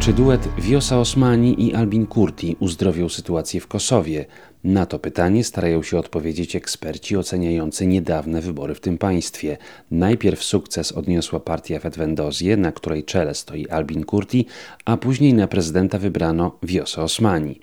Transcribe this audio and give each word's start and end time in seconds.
Czy 0.00 0.12
duet 0.12 0.48
Wiosa 0.58 0.98
Osmani 0.98 1.66
i 1.66 1.74
Albin 1.74 2.06
Kurti 2.06 2.56
uzdrowił 2.60 3.08
sytuację 3.08 3.60
w 3.60 3.66
Kosowie? 3.66 4.24
Na 4.64 4.86
to 4.86 4.98
pytanie 4.98 5.44
starają 5.44 5.82
się 5.82 5.98
odpowiedzieć 5.98 6.56
eksperci 6.56 7.16
oceniający 7.16 7.86
niedawne 7.86 8.40
wybory 8.40 8.74
w 8.74 8.80
tym 8.80 8.98
państwie. 8.98 9.56
Najpierw 9.90 10.44
sukces 10.44 10.92
odniosła 10.92 11.40
partia 11.40 11.78
Fetwendozje, 11.78 12.56
na 12.56 12.72
której 12.72 13.04
czele 13.04 13.34
stoi 13.34 13.68
Albin 13.68 14.04
Kurti, 14.04 14.46
a 14.84 14.96
później 14.96 15.34
na 15.34 15.46
prezydenta 15.46 15.98
wybrano 15.98 16.58
Wiosa 16.62 17.02
Osmani. 17.02 17.60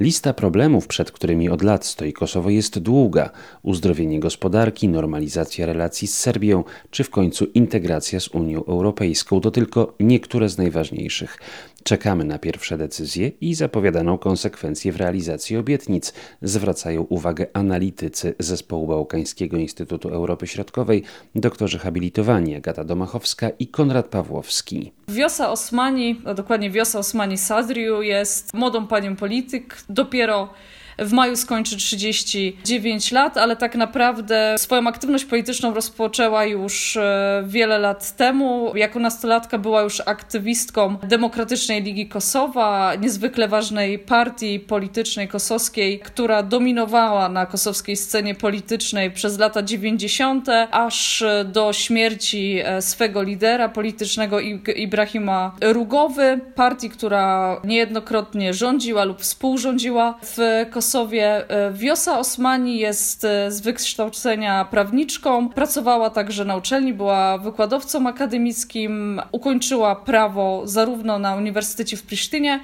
Lista 0.00 0.32
problemów, 0.34 0.86
przed 0.86 1.12
którymi 1.12 1.48
od 1.48 1.62
lat 1.62 1.86
stoi 1.86 2.12
Kosowo 2.12 2.50
jest 2.50 2.78
długa. 2.78 3.30
Uzdrowienie 3.62 4.20
gospodarki, 4.20 4.88
normalizacja 4.88 5.66
relacji 5.66 6.08
z 6.08 6.18
Serbią, 6.18 6.64
czy 6.90 7.04
w 7.04 7.10
końcu 7.10 7.44
integracja 7.44 8.20
z 8.20 8.28
Unią 8.28 8.64
Europejską 8.64 9.40
to 9.40 9.50
tylko 9.50 9.94
niektóre 10.00 10.48
z 10.48 10.58
najważniejszych. 10.58 11.38
Czekamy 11.84 12.24
na 12.24 12.38
pierwsze 12.38 12.78
decyzje 12.78 13.28
i 13.40 13.54
zapowiadaną 13.54 14.18
konsekwencje 14.18 14.92
w 14.92 14.96
realizacji 14.96 15.56
obietnic, 15.56 16.12
zwracają 16.42 17.02
uwagę 17.02 17.46
analitycy 17.52 18.34
Zespołu 18.38 18.86
Bałkańskiego 18.86 19.56
Instytutu 19.56 20.08
Europy 20.08 20.46
Środkowej, 20.46 21.02
doktorzy 21.34 21.78
habilitowani 21.78 22.56
Agata 22.56 22.84
Domachowska 22.84 23.50
i 23.58 23.66
Konrad 23.66 24.06
Pawłowski. 24.06 24.92
Wiosa 25.08 25.50
Osmani, 25.50 26.20
a 26.24 26.34
dokładnie 26.34 26.70
Wiosa 26.70 26.98
Osmani 26.98 27.38
Sadriu 27.38 28.02
jest 28.02 28.54
młodą 28.54 28.86
panią 28.86 29.16
polityk, 29.16 29.76
dopiero 29.88 30.48
w 31.00 31.12
maju 31.12 31.36
skończy 31.36 31.76
39 31.76 33.12
lat, 33.12 33.36
ale 33.36 33.56
tak 33.56 33.74
naprawdę 33.74 34.54
swoją 34.58 34.86
aktywność 34.86 35.24
polityczną 35.24 35.74
rozpoczęła 35.74 36.44
już 36.44 36.96
e, 36.96 37.42
wiele 37.46 37.78
lat 37.78 38.16
temu. 38.16 38.72
Jako 38.76 38.98
nastolatka 38.98 39.58
była 39.58 39.82
już 39.82 40.02
aktywistką 40.06 40.96
Demokratycznej 41.02 41.82
Ligi 41.82 42.08
Kosowa, 42.08 42.94
niezwykle 42.94 43.48
ważnej 43.48 43.98
partii 43.98 44.60
politycznej 44.60 45.28
kosowskiej, 45.28 46.00
która 46.00 46.42
dominowała 46.42 47.28
na 47.28 47.46
kosowskiej 47.46 47.96
scenie 47.96 48.34
politycznej 48.34 49.10
przez 49.10 49.38
lata 49.38 49.62
90., 49.62 50.48
aż 50.70 51.24
do 51.44 51.72
śmierci 51.72 52.60
e, 52.64 52.82
swego 52.82 53.22
lidera 53.22 53.68
politycznego 53.68 54.40
Ibrahima 54.76 55.56
Rugowy, 55.60 56.40
partii, 56.54 56.90
która 56.90 57.56
niejednokrotnie 57.64 58.54
rządziła 58.54 59.04
lub 59.04 59.20
współrządziła 59.20 60.18
w 60.22 60.66
Kosowie 60.70 60.89
E, 60.94 61.70
Wiosa 61.72 62.18
Osmani 62.18 62.78
jest 62.78 63.24
e, 63.24 63.50
z 63.50 63.60
wykształcenia 63.60 64.64
prawniczką, 64.64 65.48
pracowała 65.48 66.10
także 66.10 66.44
na 66.44 66.56
uczelni, 66.56 66.92
była 66.92 67.38
wykładowcą 67.38 68.06
akademickim, 68.06 69.20
ukończyła 69.32 69.96
prawo 69.96 70.62
zarówno 70.64 71.18
na 71.18 71.36
Uniwersytecie 71.36 71.96
w 71.96 72.02
Prisztynie, 72.02 72.60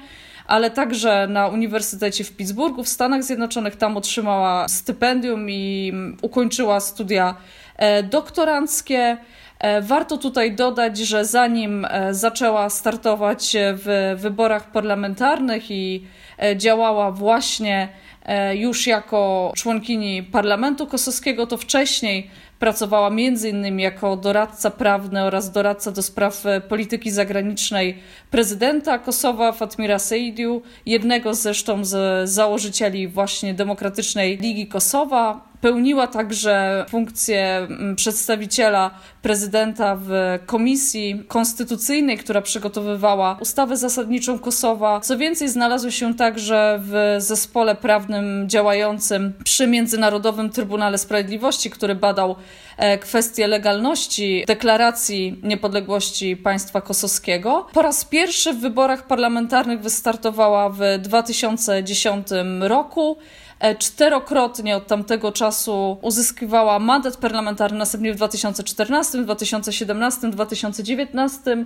ale 0.47 0.71
także 0.71 1.27
na 1.29 1.47
Uniwersytecie 1.47 2.23
w 2.23 2.31
Pittsburghu 2.31 2.83
w 2.83 2.87
Stanach 2.87 3.23
Zjednoczonych. 3.23 3.75
Tam 3.75 3.97
otrzymała 3.97 4.67
stypendium 4.67 5.49
i 5.49 5.93
ukończyła 6.21 6.79
studia 6.79 7.35
e, 7.75 8.03
doktoranckie. 8.03 9.17
Warto 9.81 10.17
tutaj 10.17 10.55
dodać, 10.55 10.97
że 10.97 11.25
zanim 11.25 11.87
zaczęła 12.11 12.69
startować 12.69 13.55
w 13.73 14.15
wyborach 14.17 14.71
parlamentarnych 14.71 15.71
i 15.71 16.07
działała 16.55 17.11
właśnie 17.11 17.89
już 18.55 18.87
jako 18.87 19.51
członkini 19.55 20.23
Parlamentu 20.23 20.87
Kosowskiego, 20.87 21.47
to 21.47 21.57
wcześniej 21.57 22.29
pracowała 22.59 23.11
innymi 23.49 23.83
jako 23.83 24.17
doradca 24.17 24.71
prawny 24.71 25.23
oraz 25.23 25.51
doradca 25.51 25.91
do 25.91 26.01
spraw 26.01 26.45
e, 26.45 26.61
polityki 26.61 27.11
zagranicznej 27.11 27.97
prezydenta 28.31 28.99
Kosowa 28.99 29.51
Fatmira 29.51 29.99
Seidiu, 29.99 30.61
jednego 30.85 31.33
zresztą 31.33 31.85
z 31.85 32.29
założycieli 32.29 33.07
właśnie 33.07 33.53
Demokratycznej 33.53 34.37
Ligi 34.37 34.67
Kosowa. 34.67 35.47
Pełniła 35.61 36.07
także 36.07 36.85
funkcję 36.89 37.67
przedstawiciela 37.95 38.91
prezydenta 39.27 39.97
w 40.01 40.39
komisji 40.45 41.23
konstytucyjnej, 41.27 42.17
która 42.17 42.41
przygotowywała 42.41 43.37
ustawę 43.41 43.77
zasadniczą 43.77 44.39
Kosowa. 44.39 44.99
Co 44.99 45.17
więcej, 45.17 45.49
znalazł 45.49 45.91
się 45.91 46.15
także 46.15 46.79
w 46.81 47.15
zespole 47.17 47.75
prawnym 47.75 48.49
działającym 48.49 49.33
przy 49.43 49.67
Międzynarodowym 49.67 50.49
Trybunale 50.49 50.97
Sprawiedliwości, 50.97 51.69
który 51.69 51.95
badał 51.95 52.35
e, 52.77 52.97
kwestie 52.97 53.47
legalności 53.47 54.43
deklaracji 54.47 55.39
niepodległości 55.43 56.37
państwa 56.37 56.81
kosowskiego. 56.81 57.67
Po 57.73 57.81
raz 57.81 58.05
pierwszy 58.05 58.53
w 58.53 58.59
wyborach 58.59 59.07
parlamentarnych 59.07 59.81
wystartowała 59.81 60.69
w 60.69 60.79
2010 60.99 62.27
roku. 62.59 63.17
E, 63.59 63.75
czterokrotnie 63.75 64.77
od 64.77 64.87
tamtego 64.87 65.31
czasu 65.31 65.97
uzyskiwała 66.01 66.79
mandat 66.79 67.17
parlamentarny, 67.17 67.77
następnie 67.77 68.13
w 68.13 68.15
2014, 68.15 69.16
2017, 69.23 70.29
2019 70.31 71.65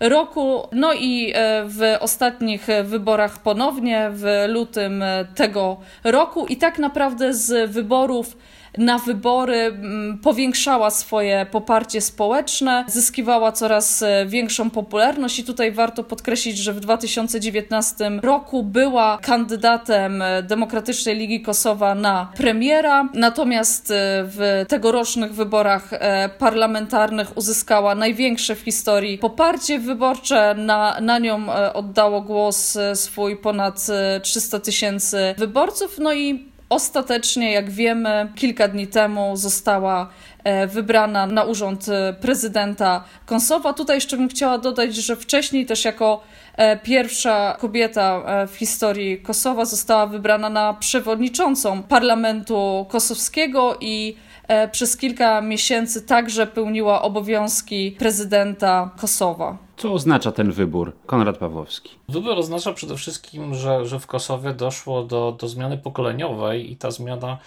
roku. 0.00 0.68
No 0.72 0.92
i 0.92 1.32
e, 1.34 1.64
w 1.64 1.96
ostatnich 2.00 2.66
wyborach 2.84 3.42
ponownie 3.42 4.10
w 4.12 4.44
lutym 4.48 5.04
tego 5.34 5.76
roku. 6.04 6.46
I 6.46 6.56
tak 6.56 6.78
naprawdę 6.78 7.34
z 7.34 7.70
wyborów 7.70 8.36
na 8.78 8.98
wybory 8.98 9.78
powiększała 10.22 10.90
swoje 10.90 11.46
poparcie 11.50 12.00
społeczne, 12.00 12.84
zyskiwała 12.88 13.52
coraz 13.52 14.02
e, 14.02 14.26
większą 14.26 14.70
popularność 14.70 15.38
i 15.38 15.44
tutaj 15.44 15.72
warto 15.72 16.04
podkreślić, 16.04 16.58
że 16.58 16.72
w 16.72 16.80
2019 16.80 18.10
roku 18.22 18.62
była 18.62 19.18
kandydatem 19.22 20.22
e, 20.22 20.42
Demokratycznej 20.42 21.16
Ligi 21.16 21.40
Kosowa 21.40 21.94
na 21.94 22.32
premiera, 22.36 23.08
natomiast 23.14 23.90
e, 23.90 23.94
w 24.24 24.64
tegorocznych 24.68 25.34
wyborach 25.34 25.90
parlamentarnych 26.38 27.36
uzyskała 27.36 27.94
największe 27.94 28.54
w 28.54 28.60
historii 28.60 29.18
poparcie 29.18 29.78
wyborcze. 29.78 30.54
Na, 30.58 31.00
na 31.00 31.18
nią 31.18 31.46
oddało 31.74 32.20
głos 32.20 32.78
swój 32.94 33.36
ponad 33.36 33.86
300 34.22 34.60
tysięcy 34.60 35.34
wyborców. 35.38 35.98
No 35.98 36.12
i 36.12 36.49
Ostatecznie, 36.70 37.52
jak 37.52 37.70
wiemy, 37.70 38.32
kilka 38.36 38.68
dni 38.68 38.86
temu 38.86 39.36
została 39.36 40.08
e, 40.44 40.66
wybrana 40.66 41.26
na 41.26 41.44
urząd 41.44 41.88
e, 41.88 42.12
prezydenta 42.20 43.04
Kosowa. 43.26 43.72
Tutaj 43.72 43.96
jeszcze 43.96 44.16
bym 44.16 44.28
chciała 44.28 44.58
dodać, 44.58 44.94
że 44.94 45.16
wcześniej 45.16 45.66
też 45.66 45.84
jako 45.84 46.22
e, 46.56 46.76
pierwsza 46.76 47.56
kobieta 47.60 48.22
w 48.46 48.56
historii 48.56 49.18
Kosowa 49.18 49.64
została 49.64 50.06
wybrana 50.06 50.50
na 50.50 50.74
przewodniczącą 50.74 51.82
parlamentu 51.82 52.86
kosowskiego 52.88 53.76
i 53.80 54.16
przez 54.72 54.96
kilka 54.96 55.40
miesięcy 55.40 56.02
także 56.02 56.46
pełniła 56.46 57.02
obowiązki 57.02 57.96
prezydenta 57.98 58.90
Kosowa. 59.00 59.58
Co 59.76 59.92
oznacza 59.92 60.32
ten 60.32 60.52
wybór? 60.52 60.92
Konrad 61.06 61.38
Pawłowski. 61.38 61.90
Wybór 62.08 62.32
oznacza 62.32 62.72
przede 62.72 62.96
wszystkim, 62.96 63.54
że, 63.54 63.86
że 63.86 64.00
w 64.00 64.06
Kosowie 64.06 64.52
doszło 64.52 65.04
do, 65.04 65.36
do 65.40 65.48
zmiany 65.48 65.78
pokoleniowej 65.78 66.72
i 66.72 66.76
ta 66.76 66.90
zmiana 66.90 67.38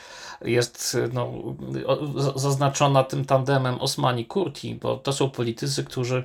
jest 0.45 0.97
no, 1.13 1.31
zaznaczona 2.35 3.03
tym 3.03 3.25
tandemem 3.25 3.75
Osmani-Kurti, 3.75 4.75
bo 4.75 4.97
to 4.97 5.13
są 5.13 5.29
politycy, 5.29 5.83
którzy 5.83 6.23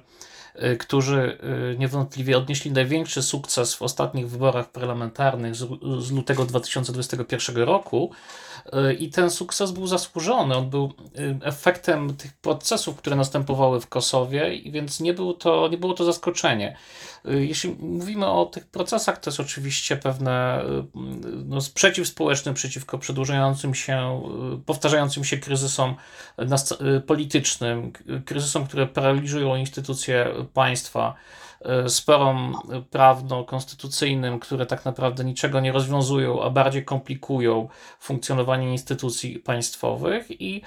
którzy 0.78 1.38
niewątpliwie 1.78 2.38
odnieśli 2.38 2.70
największy 2.70 3.22
sukces 3.22 3.74
w 3.74 3.82
ostatnich 3.82 4.30
wyborach 4.30 4.70
parlamentarnych 4.70 5.54
z, 5.54 5.68
z 5.98 6.12
lutego 6.12 6.44
2021 6.44 7.56
roku. 7.56 8.10
I 8.98 9.10
ten 9.10 9.30
sukces 9.30 9.70
był 9.70 9.86
zasłużony. 9.86 10.56
On 10.56 10.70
był 10.70 10.92
y, 11.18 11.38
efektem 11.42 12.16
tych 12.16 12.32
procesów, 12.32 12.96
które 12.96 13.16
następowały 13.16 13.80
w 13.80 13.86
Kosowie, 13.86 14.62
więc 14.70 15.00
nie, 15.00 15.14
był 15.14 15.34
to, 15.34 15.68
nie 15.68 15.78
było 15.78 15.94
to 15.94 16.04
zaskoczenie. 16.04 16.76
Y, 17.26 17.46
jeśli 17.46 17.70
mówimy 17.80 18.26
o 18.26 18.46
tych 18.46 18.66
procesach, 18.66 19.20
to 19.20 19.30
jest 19.30 19.40
oczywiście 19.40 19.96
pewne 19.96 20.64
no, 21.44 21.60
sprzeciw 21.60 22.08
społeczny 22.08 22.54
przeciwko 22.54 22.98
przedłużającym 22.98 23.74
się, 23.74 24.22
powtarzającym 24.66 25.24
się 25.24 25.38
kryzysom 25.38 25.94
politycznym, 27.06 27.92
kryzysom, 28.24 28.66
które 28.66 28.86
paraliżują 28.86 29.56
instytucje 29.56 30.26
państwa 30.54 31.14
E, 31.47 31.47
sporom 31.88 32.56
prawno-konstytucyjnym, 32.90 34.40
które 34.40 34.66
tak 34.66 34.84
naprawdę 34.84 35.24
niczego 35.24 35.60
nie 35.60 35.72
rozwiązują, 35.72 36.42
a 36.42 36.50
bardziej 36.50 36.84
komplikują 36.84 37.68
funkcjonowanie 38.00 38.72
instytucji 38.72 39.38
państwowych. 39.38 40.40
I 40.40 40.62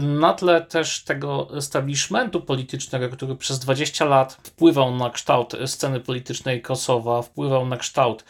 na 0.00 0.32
tle 0.32 0.60
też 0.62 1.04
tego 1.04 1.56
establishmentu 1.56 2.40
politycznego, 2.40 3.08
który 3.08 3.36
przez 3.36 3.58
20 3.58 4.04
lat 4.04 4.32
wpływał 4.32 4.94
na 4.94 5.10
kształt 5.10 5.56
sceny 5.66 6.00
politycznej 6.00 6.62
Kosowa, 6.62 7.22
wpływał 7.22 7.66
na 7.66 7.76
kształt 7.76 8.24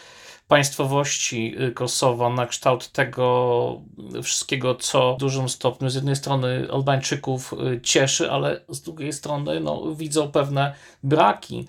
państwowości 0.49 1.57
Kosowa 1.75 2.31
na 2.31 2.47
kształt 2.47 2.89
tego 2.89 3.83
wszystkiego, 4.23 4.75
co 4.75 5.15
w 5.15 5.19
dużym 5.19 5.49
stopniu 5.49 5.91
z 5.91 5.95
jednej 5.95 6.17
strony 6.17 6.69
Albańczyków 6.73 7.55
cieszy, 7.83 8.31
ale 8.31 8.61
z 8.69 8.81
drugiej 8.81 9.13
strony 9.13 9.61
no, 9.61 9.95
widzą 9.95 10.31
pewne 10.31 10.75
braki 11.03 11.69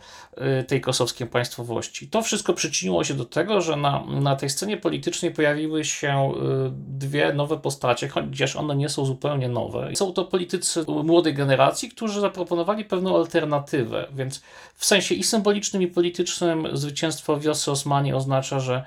tej 0.68 0.82
kosowskiej 0.82 1.28
państwowości. 1.28 2.08
To 2.08 2.22
wszystko 2.22 2.54
przyczyniło 2.54 3.04
się 3.04 3.14
do 3.14 3.26
tego, 3.26 3.62
że 3.62 3.76
na, 3.76 4.04
na 4.06 4.36
tej 4.36 4.50
scenie 4.50 4.78
politycznej 4.78 5.32
pojawiły 5.32 5.86
się 5.86 6.34
dwie 6.72 7.34
nowe 7.34 7.58
postacie, 7.58 8.08
chociaż 8.08 8.56
one 8.56 8.76
nie 8.76 8.90
są 8.90 9.06
zupełnie 9.06 9.50
nowe. 9.50 9.96
Są 9.96 10.14
to 10.14 10.26
politycy 10.26 10.86
młodej 10.88 11.34
generacji, 11.34 11.90
którzy 11.90 12.22
zaproponowali 12.22 12.86
pewną 12.86 13.16
alternatywę, 13.16 14.08
więc 14.14 14.42
w 14.76 14.86
sensie 14.86 15.16
i 15.16 15.24
symbolicznym, 15.24 15.82
i 15.82 15.88
politycznym 15.88 16.68
zwycięstwo 16.74 17.40
wiosy 17.40 17.72
Osmani 17.72 18.14
oznacza, 18.14 18.60
że 18.66 18.84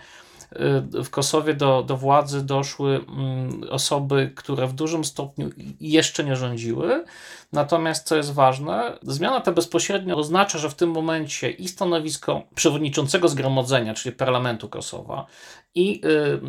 y, 0.97 1.05
w 1.05 1.11
Kosowie 1.11 1.55
do, 1.55 1.83
do 1.83 1.97
władzy 1.97 2.43
doszły 2.43 3.05
mm, 3.09 3.63
osoby, 3.71 4.33
które 4.35 4.67
w 4.67 4.73
dużym 4.73 5.05
stopniu 5.05 5.51
jeszcze 5.81 6.25
nie 6.25 6.37
rządziły. 6.37 7.05
Natomiast, 7.53 8.07
co 8.07 8.17
jest 8.17 8.33
ważne, 8.33 8.99
zmiana 9.03 9.41
ta 9.41 9.53
bezpośrednio 9.53 10.17
oznacza, 10.17 10.59
że 10.59 10.71
w 10.71 10.75
tym 10.75 10.91
momencie 10.91 11.51
i 11.51 11.69
stanowisko 11.69 12.43
przewodniczącego 12.55 13.29
zgromadzenia, 13.29 13.95
czyli 13.95 14.15
parlamentu 14.15 14.69
Kosowa, 14.69 15.27
i 15.75 16.01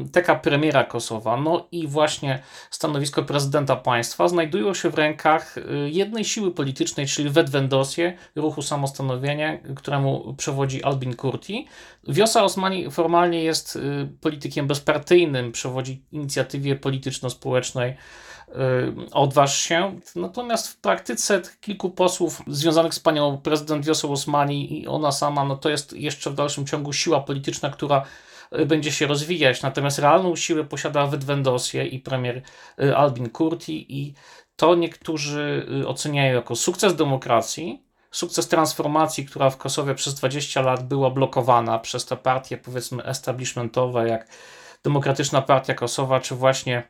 y, 0.05 0.09
taka 0.11 0.35
premiera 0.35 0.83
Kosowa, 0.83 1.37
no 1.37 1.67
i 1.71 1.87
właśnie 1.87 2.39
stanowisko 2.69 3.23
prezydenta 3.23 3.75
państwa 3.75 4.27
znajdują 4.27 4.73
się 4.73 4.89
w 4.89 4.95
rękach 4.95 5.57
y, 5.57 5.89
jednej 5.89 6.25
siły 6.25 6.51
politycznej, 6.51 7.07
czyli 7.07 7.29
Wedwendosie, 7.29 8.13
ruchu 8.35 8.61
samostanowienia, 8.61 9.57
któremu 9.75 10.33
przewodzi 10.37 10.83
Albin 10.83 11.15
Kurti. 11.15 11.67
Wiosa 12.07 12.43
Osmani 12.43 12.91
formalnie 12.91 13.43
jest 13.43 13.75
y, 13.75 14.09
politykiem 14.21 14.67
bezpartyjnym, 14.67 15.51
przewodzi 15.51 16.03
inicjatywie 16.11 16.75
polityczno-społecznej 16.75 17.95
odważ 19.11 19.57
się. 19.61 19.99
Natomiast 20.15 20.67
w 20.67 20.77
praktyce 20.77 21.41
kilku 21.61 21.89
posłów 21.89 22.41
związanych 22.47 22.93
z 22.93 22.99
panią 22.99 23.37
prezydent 23.37 23.85
Wiosą 23.85 24.11
Osmani 24.11 24.81
i 24.81 24.87
ona 24.87 25.11
sama, 25.11 25.45
no 25.45 25.55
to 25.55 25.69
jest 25.69 25.93
jeszcze 25.93 26.29
w 26.29 26.35
dalszym 26.35 26.65
ciągu 26.65 26.93
siła 26.93 27.19
polityczna, 27.19 27.69
która 27.69 28.05
Y, 28.57 28.65
będzie 28.65 28.91
się 28.91 29.07
rozwijać. 29.07 29.61
Natomiast 29.61 29.99
realną 29.99 30.35
siłę 30.35 30.63
posiada 30.63 31.07
Wydwendosie 31.07 31.83
i 31.83 31.99
premier 31.99 32.41
y, 32.83 32.97
Albin 32.97 33.29
Kurti 33.29 33.99
i 33.99 34.13
to 34.55 34.75
niektórzy 34.75 35.67
y, 35.81 35.87
oceniają 35.87 36.33
jako 36.33 36.55
sukces 36.55 36.95
demokracji, 36.95 37.83
sukces 38.11 38.47
transformacji, 38.47 39.25
która 39.25 39.49
w 39.49 39.57
Kosowie 39.57 39.95
przez 39.95 40.13
20 40.13 40.61
lat 40.61 40.87
była 40.87 41.09
blokowana 41.09 41.79
przez 41.79 42.05
te 42.05 42.17
partie, 42.17 42.57
powiedzmy, 42.57 43.03
establishmentowe, 43.03 44.07
jak 44.07 44.27
Demokratyczna 44.83 45.41
Partia 45.41 45.73
Kosowa, 45.73 46.19
czy 46.19 46.35
właśnie 46.35 46.83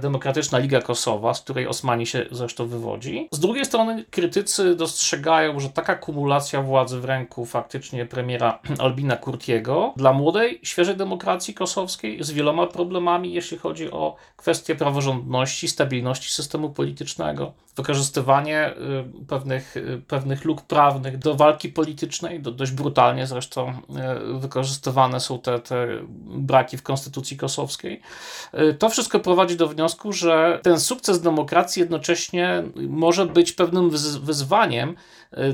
Demokratyczna 0.00 0.58
Liga 0.58 0.80
Kosowa, 0.80 1.34
z 1.34 1.40
której 1.40 1.66
Osmani 1.66 2.06
się 2.06 2.26
zresztą 2.30 2.66
wywodzi. 2.66 3.28
Z 3.32 3.38
drugiej 3.38 3.64
strony 3.64 4.04
krytycy 4.10 4.74
dostrzegają, 4.74 5.60
że 5.60 5.70
taka 5.70 5.94
kumulacja 5.94 6.62
władzy 6.62 7.00
w 7.00 7.04
ręku 7.04 7.46
faktycznie 7.46 8.06
premiera 8.06 8.58
Albina 8.78 9.16
Kurtiego 9.16 9.92
dla 9.96 10.12
młodej, 10.12 10.60
świeżej 10.62 10.96
demokracji 10.96 11.54
kosowskiej 11.54 12.24
z 12.24 12.30
wieloma 12.30 12.66
problemami, 12.66 13.32
jeśli 13.32 13.58
chodzi 13.58 13.90
o 13.90 14.16
kwestie 14.36 14.74
praworządności, 14.74 15.68
stabilności 15.68 16.32
systemu 16.32 16.70
politycznego, 16.70 17.52
wykorzystywanie 17.76 18.70
y, 19.20 19.26
pewnych, 19.26 19.76
y, 19.76 20.02
pewnych 20.08 20.44
luk 20.44 20.62
prawnych 20.62 21.18
do 21.18 21.34
walki 21.34 21.68
politycznej, 21.68 22.40
do, 22.40 22.50
dość 22.50 22.72
brutalnie 22.72 23.26
zresztą 23.26 23.72
wykorzystywane 24.34 25.20
są 25.20 25.38
te, 25.38 25.58
te 25.58 25.86
braki 26.26 26.76
w 26.76 26.82
konstytucji 26.82 27.36
kosowskiej. 27.36 28.00
To 28.78 28.88
wszystko 28.88 29.20
prowadzi 29.20 29.56
do 29.56 29.65
wniosku, 29.68 30.12
że 30.12 30.60
ten 30.62 30.80
sukces 30.80 31.20
demokracji 31.20 31.80
jednocześnie 31.80 32.62
może 32.88 33.26
być 33.26 33.52
pewnym 33.52 33.90
wyzwaniem 34.20 34.96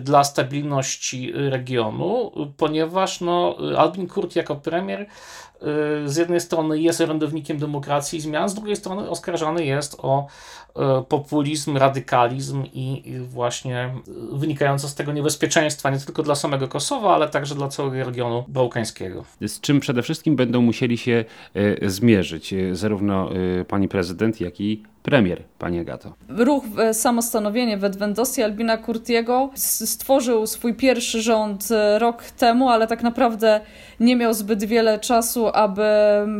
dla 0.00 0.24
stabilności 0.24 1.32
regionu, 1.34 2.32
ponieważ 2.56 3.20
no, 3.20 3.56
Albin 3.78 4.08
Kurt 4.08 4.36
jako 4.36 4.56
premier 4.56 5.06
z 6.06 6.16
jednej 6.16 6.40
strony 6.40 6.80
jest 6.80 7.00
orędownikiem 7.00 7.58
demokracji 7.58 8.18
i 8.18 8.22
zmian, 8.22 8.48
z 8.48 8.54
drugiej 8.54 8.76
strony 8.76 9.10
oskarżany 9.10 9.64
jest 9.64 9.96
o 9.98 10.26
e, 10.76 11.04
populizm, 11.08 11.76
radykalizm 11.76 12.64
i 12.72 13.02
właśnie 13.28 13.94
wynikające 14.32 14.88
z 14.88 14.94
tego 14.94 15.12
niebezpieczeństwa 15.12 15.90
nie 15.90 15.98
tylko 15.98 16.22
dla 16.22 16.34
samego 16.34 16.68
Kosowa, 16.68 17.14
ale 17.14 17.28
także 17.28 17.54
dla 17.54 17.68
całego 17.68 18.04
regionu 18.04 18.44
bałkańskiego. 18.48 19.24
Z 19.40 19.60
czym 19.60 19.80
przede 19.80 20.02
wszystkim 20.02 20.36
będą 20.36 20.62
musieli 20.62 20.98
się 20.98 21.24
zmierzyć 21.82 22.54
zarówno 22.72 23.30
pani 23.68 23.88
prezydent, 23.88 24.40
jak 24.40 24.60
i 24.60 24.82
premier, 25.02 25.42
panie 25.58 25.84
Gato. 25.84 26.12
Ruch 26.28 26.64
Samostanowienie 26.92 27.76
Wedwendosji 27.76 28.42
Albina 28.42 28.76
Kurtiego 28.76 29.50
stworzył 29.54 30.46
swój 30.46 30.74
pierwszy 30.74 31.22
rząd 31.22 31.68
rok 31.98 32.22
temu, 32.22 32.68
ale 32.68 32.86
tak 32.86 33.02
naprawdę 33.02 33.60
nie 34.00 34.16
miał 34.16 34.34
zbyt 34.34 34.64
wiele 34.64 34.98
czasu, 34.98 35.48
aby 35.48 35.82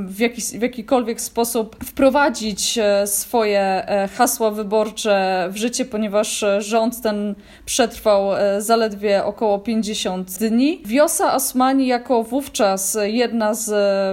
w, 0.07 0.19
jakiś, 0.19 0.45
w 0.45 0.63
jakikolwiek 0.63 1.21
sposób 1.21 1.77
wprowadzić 1.85 2.79
e, 2.79 3.07
swoje 3.07 3.61
e, 3.61 4.09
hasła 4.09 4.51
wyborcze 4.51 5.49
w 5.51 5.57
życie, 5.57 5.85
ponieważ 5.85 6.43
e, 6.43 6.63
rząd 6.63 7.03
ten 7.03 7.35
przetrwał 7.65 8.31
zaledwie 8.59 9.25
około 9.25 9.59
50 9.59 10.39
dni. 10.39 10.83
Wiosa 10.87 11.35
Osmani 11.35 11.87
jako 11.87 12.23
wówczas 12.23 12.99
jedna 13.03 13.55
z 13.55 13.71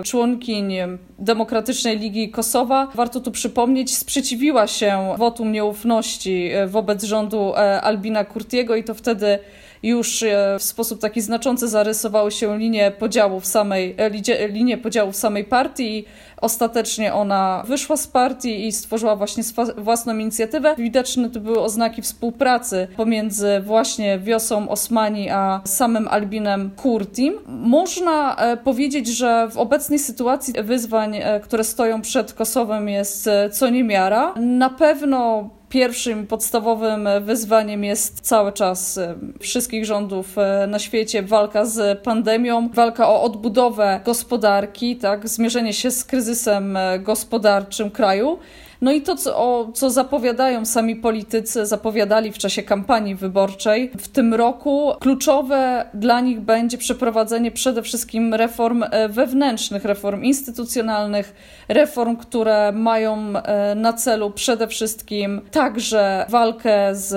członkiń 0.08 0.74
Demokratycznej 1.20 2.00
Ligi 2.00 2.30
Kosowa, 2.30 2.88
warto 2.96 3.20
tu 3.20 3.32
przypomnieć, 3.32 3.98
sprzeciwiła 3.98 4.68
się 4.68 5.14
wotum 5.18 5.52
nieufności 5.52 6.52
wobec 6.68 7.04
rządu 7.04 7.54
Albina 7.82 8.26
Kurtiego 8.26 8.76
i 8.76 8.84
to 8.84 8.94
wtedy 8.94 9.40
już 9.84 10.24
e, 10.24 10.58
w 10.60 10.64
sposób 10.64 11.02
taki 11.02 11.22
znaczący 11.22 11.68
zarysowały 11.68 12.32
się 12.32 12.58
linie 12.58 12.92
podziału 12.92 13.40
w 13.40 13.46
samej, 13.46 13.96
e, 13.98 14.48
linie 14.48 14.78
podziału 14.78 15.12
w 15.12 15.16
samej 15.16 15.46
partii 15.46 16.06
ostatecznie 16.42 17.14
ona 17.14 17.64
wyszła 17.68 17.98
z 17.98 18.08
partii 18.08 18.68
i 18.68 18.72
stworzyła 18.72 19.16
właśnie 19.16 19.44
własną 19.78 20.18
inicjatywę. 20.18 20.76
Widoczne 20.78 21.30
tu 21.30 21.42
były 21.42 21.60
oznaki 21.60 22.02
współpracy 22.02 22.88
pomiędzy 22.98 23.62
właśnie 23.64 24.20
Wiosą 24.20 24.70
Osmani 24.70 25.30
a 25.30 25.62
samym 25.66 26.08
Albinem 26.08 26.72
Kurtim. 26.72 27.34
Można 27.48 28.36
e, 28.36 28.58
powiedzieć, 28.58 29.08
że 29.08 29.48
w 29.52 29.58
obecnej 29.58 30.00
sytuacji 30.00 30.54
wyzwań, 30.64 31.20
które 31.44 31.64
stoją 31.64 32.02
przed 32.02 32.34
Kosowem 32.34 32.90
jest 32.90 33.30
co 33.52 33.70
niemiara. 33.70 34.34
Na 34.36 34.70
pewno 34.70 35.50
Pierwszym 35.70 36.28
podstawowym 36.28 37.10
wyzwaniem 37.22 37.84
jest 37.84 38.20
cały 38.22 38.52
czas 38.52 38.98
e, 38.98 39.16
wszystkich 39.40 39.86
rządów 39.86 40.38
e, 40.38 40.68
na 40.68 40.80
świecie 40.80 41.24
walka 41.24 41.66
z 41.66 42.00
pandemią, 42.00 42.70
walka 42.74 43.10
o 43.10 43.24
odbudowę 43.24 44.02
gospodarki, 44.06 44.96
tak, 44.96 45.28
zmierzenie 45.28 45.74
się 45.74 45.92
z 45.92 46.06
kryzysem 46.06 46.78
e, 46.78 47.00
gospodarczym 47.00 47.92
kraju. 47.92 48.40
No 48.82 48.92
i 48.92 49.02
to, 49.02 49.16
co, 49.16 49.70
co 49.74 49.90
zapowiadają 49.90 50.66
sami 50.66 50.96
politycy, 50.96 51.66
zapowiadali 51.66 52.32
w 52.32 52.38
czasie 52.38 52.64
kampanii 52.64 53.16
wyborczej 53.16 53.92
w 53.98 54.08
tym 54.08 54.34
roku, 54.34 54.92
kluczowe 55.00 55.86
dla 55.94 56.22
nich 56.22 56.40
będzie 56.40 56.78
przeprowadzenie 56.78 57.52
przede 57.52 57.82
wszystkim 57.82 58.34
reform 58.34 58.84
e, 58.92 59.10
wewnętrznych, 59.10 59.86
reform 59.86 60.24
instytucjonalnych, 60.24 61.36
reform, 61.68 62.16
które 62.16 62.72
mają 62.72 63.18
e, 63.36 63.76
na 63.76 63.94
celu 63.94 64.32
przede 64.32 64.68
wszystkim 64.68 65.42
także 65.52 66.26
walkę 66.30 66.96
z 66.96 67.12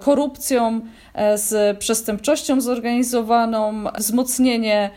korupcją, 0.00 0.80
e, 1.14 1.38
z 1.38 1.78
przestępczością 1.78 2.60
zorganizowaną, 2.60 3.84
wzmocnienie 3.98 4.90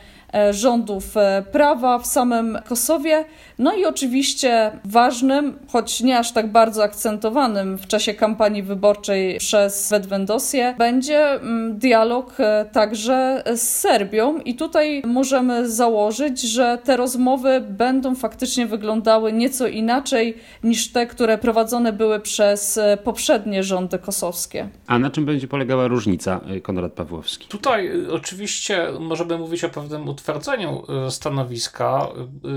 rządów 0.52 1.18
e, 1.18 1.44
prawa 1.52 2.00
w 2.00 2.08
samym 2.08 2.58
Kosowie. 2.70 3.26
No 3.60 3.74
i 3.74 3.86
oczywiście 3.86 4.72
ważnym, 4.86 5.60
choć 5.68 6.02
nie 6.02 6.20
aż 6.20 6.32
tak 6.32 6.52
bardzo 6.52 6.84
akcentowanym 6.84 7.78
w 7.78 7.88
czasie 7.88 8.14
kampanii 8.14 8.64
wyborczej 8.64 9.38
przez 9.38 9.90
Wedwendosję, 9.90 10.76
będzie 10.78 11.32
mm, 11.32 11.78
dialog 11.78 12.40
e, 12.40 12.66
także 12.72 13.44
z 13.56 13.62
Serbią. 13.62 14.38
I 14.38 14.56
tutaj 14.56 15.02
możemy 15.06 15.70
założyć, 15.70 16.42
że 16.42 16.78
te 16.84 16.98
rozmowy 16.98 17.62
będą 17.70 18.16
faktycznie 18.16 18.66
wyglądały 18.66 19.34
nieco 19.34 19.68
inaczej 19.68 20.38
niż 20.64 20.92
te, 20.92 21.08
które 21.08 21.38
prowadzone 21.38 21.94
były 21.94 22.20
przez 22.20 22.80
poprzednie 23.04 23.64
rządy 23.64 24.00
kosowskie. 24.00 24.70
A 24.88 25.00
na 25.00 25.10
czym 25.10 25.26
będzie 25.26 25.48
polegała 25.48 25.88
różnica, 25.88 26.42
Konrad 26.64 26.94
Pawłowski? 26.94 27.48
Tutaj 27.48 27.92
oczywiście 28.12 28.88
możemy 29.00 29.38
mówić 29.38 29.64
o 29.64 29.70
pewnym 29.70 30.10
utwardzeniu 30.22 30.84
stanowiska, 31.10 32.08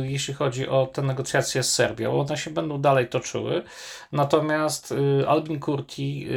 jeśli 0.03 0.35
chodzi 0.35 0.69
o 0.69 0.87
te 0.87 1.03
negocjacje 1.03 1.63
z 1.63 1.73
Serbią. 1.73 2.21
One 2.21 2.37
się 2.37 2.51
będą 2.51 2.81
dalej 2.81 3.09
toczyły. 3.09 3.63
Natomiast 4.13 4.95
Albin 5.27 5.61
Kurti 5.61 6.29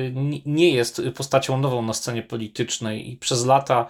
nie 0.46 0.72
jest 0.72 1.02
postacią 1.16 1.58
nową 1.58 1.82
na 1.82 1.94
scenie 1.94 2.24
politycznej 2.24 3.12
i 3.12 3.18
przez 3.18 3.46
lata 3.46 3.88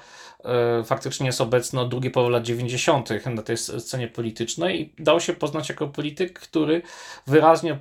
E, 0.47 0.83
faktycznie 0.83 1.25
jest 1.25 1.41
obecny 1.41 1.79
od 1.79 1.89
drugiej 1.89 2.11
połowy 2.11 2.31
lat 2.31 2.43
90. 2.43 3.09
na 3.25 3.41
tej 3.41 3.57
scenie 3.57 4.07
politycznej 4.07 4.81
i 4.81 5.03
dał 5.03 5.19
się 5.19 5.33
poznać 5.33 5.69
jako 5.69 5.87
polityk, 5.87 6.39
który 6.39 6.81
wyraźnie 7.27 7.71
e, 7.73 7.77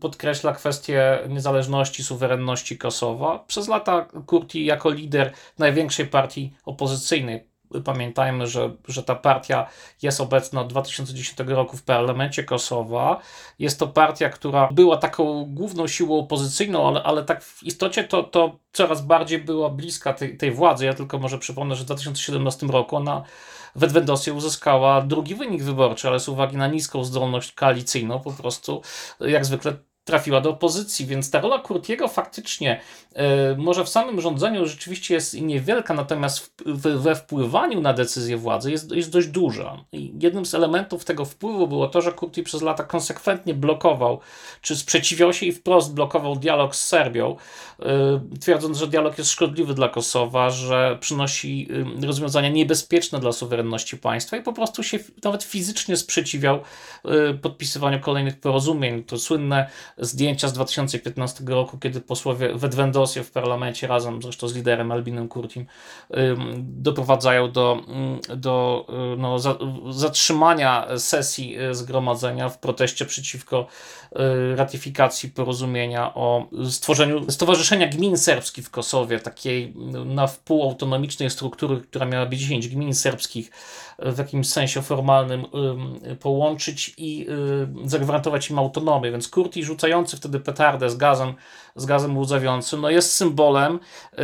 podkreśla 0.00 0.52
kwestię 0.52 1.18
niezależności, 1.28 2.04
suwerenności 2.04 2.78
Kosowa. 2.78 3.38
Przez 3.38 3.68
lata 3.68 4.06
Kurti 4.26 4.64
jako 4.64 4.90
lider 4.90 5.32
największej 5.58 6.06
partii 6.06 6.52
opozycyjnej 6.64 7.51
Pamiętajmy, 7.84 8.46
że, 8.46 8.70
że 8.88 9.02
ta 9.02 9.14
partia 9.14 9.66
jest 10.02 10.20
obecna 10.20 10.60
od 10.60 10.68
2010 10.68 11.38
roku 11.46 11.76
w 11.76 11.82
parlamencie 11.82 12.44
Kosowa. 12.44 13.20
Jest 13.58 13.78
to 13.78 13.86
partia, 13.88 14.28
która 14.28 14.68
była 14.72 14.96
taką 14.96 15.44
główną 15.44 15.86
siłą 15.86 16.18
opozycyjną, 16.18 16.88
ale, 16.88 17.02
ale 17.02 17.24
tak 17.24 17.44
w 17.44 17.62
istocie 17.62 18.04
to, 18.04 18.22
to 18.22 18.56
coraz 18.72 19.00
bardziej 19.00 19.38
była 19.38 19.70
bliska 19.70 20.12
tej, 20.12 20.36
tej 20.36 20.52
władzy. 20.52 20.84
Ja 20.84 20.94
tylko 20.94 21.18
może 21.18 21.38
przypomnę, 21.38 21.74
że 21.74 21.82
w 21.82 21.86
2017 21.86 22.66
roku 22.66 22.96
ona 22.96 23.22
w 23.76 23.84
Edwendosie 23.84 24.34
uzyskała 24.34 25.00
drugi 25.00 25.34
wynik 25.34 25.62
wyborczy, 25.62 26.08
ale 26.08 26.20
z 26.20 26.28
uwagi 26.28 26.56
na 26.56 26.66
niską 26.66 27.04
zdolność 27.04 27.52
koalicyjną 27.52 28.20
po 28.20 28.32
prostu 28.32 28.82
jak 29.20 29.44
zwykle 29.44 29.76
trafiła 30.12 30.40
do 30.40 30.50
opozycji, 30.50 31.06
więc 31.06 31.30
ta 31.30 31.40
rola 31.40 31.58
Kurtiego 31.58 32.08
faktycznie 32.08 32.80
e, 33.14 33.56
może 33.56 33.84
w 33.84 33.88
samym 33.88 34.20
rządzeniu 34.20 34.66
rzeczywiście 34.66 35.14
jest 35.14 35.40
niewielka, 35.40 35.94
natomiast 35.94 36.54
we 36.96 37.14
wpływaniu 37.14 37.80
na 37.80 37.92
decyzje 37.92 38.36
władzy 38.36 38.70
jest, 38.70 38.92
jest 38.92 39.10
dość 39.10 39.28
duża. 39.28 39.84
Jednym 39.92 40.46
z 40.46 40.54
elementów 40.54 41.04
tego 41.04 41.24
wpływu 41.24 41.68
było 41.68 41.88
to, 41.88 42.00
że 42.00 42.12
Kurti 42.12 42.42
przez 42.42 42.62
lata 42.62 42.84
konsekwentnie 42.84 43.54
blokował, 43.54 44.20
czy 44.62 44.76
sprzeciwiał 44.76 45.32
się 45.32 45.46
i 45.46 45.52
wprost 45.52 45.94
blokował 45.94 46.36
dialog 46.36 46.76
z 46.76 46.88
Serbią, 46.88 47.36
e, 47.80 48.20
twierdząc, 48.40 48.78
że 48.78 48.86
dialog 48.86 49.18
jest 49.18 49.30
szkodliwy 49.30 49.74
dla 49.74 49.88
Kosowa, 49.88 50.50
że 50.50 50.98
przynosi 51.00 51.68
e, 52.02 52.06
rozwiązania 52.06 52.48
niebezpieczne 52.48 53.18
dla 53.20 53.32
suwerenności 53.32 53.98
państwa 53.98 54.36
i 54.36 54.42
po 54.42 54.52
prostu 54.52 54.82
się 54.82 54.98
nawet 55.24 55.42
fizycznie 55.42 55.96
sprzeciwiał 55.96 56.60
podpisywaniu 57.42 58.00
kolejnych 58.00 58.40
porozumień. 58.40 59.04
To 59.04 59.18
słynne 59.18 59.70
zdjęcia 60.02 60.48
z 60.48 60.52
2015 60.52 61.44
roku, 61.44 61.78
kiedy 61.78 62.00
posłowie 62.00 62.54
w 62.54 62.64
Edwendosie 62.64 63.22
w 63.22 63.30
parlamencie 63.30 63.86
razem 63.86 64.22
zresztą 64.22 64.48
z 64.48 64.54
liderem 64.54 64.92
Albinem 64.92 65.28
Kurtim 65.28 65.66
doprowadzają 66.58 67.52
do, 67.52 67.82
do 68.36 68.86
no, 69.18 69.38
zatrzymania 69.92 70.86
sesji 70.98 71.60
y, 71.60 71.74
zgromadzenia 71.74 72.48
w 72.48 72.58
proteście 72.58 73.06
przeciwko 73.06 73.66
y, 74.12 74.56
ratyfikacji 74.56 75.28
porozumienia 75.28 76.14
o 76.14 76.46
stworzeniu 76.70 77.30
Stowarzyszenia 77.30 77.88
Gmin 77.88 78.18
Serbskich 78.18 78.66
w 78.66 78.70
Kosowie, 78.70 79.20
takiej 79.20 79.74
na 80.06 80.26
wpół 80.26 80.62
autonomicznej 80.62 81.30
struktury, 81.30 81.80
która 81.80 82.06
miała 82.06 82.26
być 82.26 82.40
10 82.40 82.68
gmin 82.68 82.94
serbskich 82.94 83.50
w 83.98 84.18
jakimś 84.18 84.50
sensie 84.50 84.82
formalnym 84.82 85.44
połączyć 86.20 86.94
i 86.96 87.26
y, 87.84 87.88
zagwarantować 87.88 88.50
im 88.50 88.58
autonomię. 88.58 89.10
Więc 89.10 89.28
Kurti 89.28 89.64
rzucający 89.64 90.16
wtedy 90.16 90.40
petardę 90.40 90.90
z 90.90 90.96
gazem, 90.96 91.34
z 91.76 91.86
gazem 91.86 92.18
łzawiącym, 92.18 92.80
no 92.80 92.90
jest 92.90 93.14
symbolem 93.14 93.80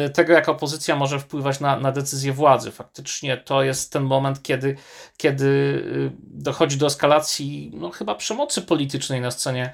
y, 0.06 0.10
tego, 0.10 0.32
jak 0.32 0.48
opozycja 0.48 0.96
może 0.96 1.18
wpływać 1.18 1.60
na, 1.60 1.80
na 1.80 1.92
decyzje 1.92 2.32
władzy. 2.32 2.70
Faktycznie 2.70 3.36
to 3.36 3.62
jest 3.62 3.92
ten 3.92 4.02
moment, 4.02 4.42
kiedy, 4.42 4.76
kiedy 5.16 5.46
y, 5.46 6.10
dochodzi 6.22 6.76
do 6.76 6.86
eskalacji 6.86 7.70
no, 7.74 7.90
chyba 7.90 8.14
przemocy 8.14 8.62
politycznej 8.62 9.20
na 9.20 9.30
scenie, 9.30 9.72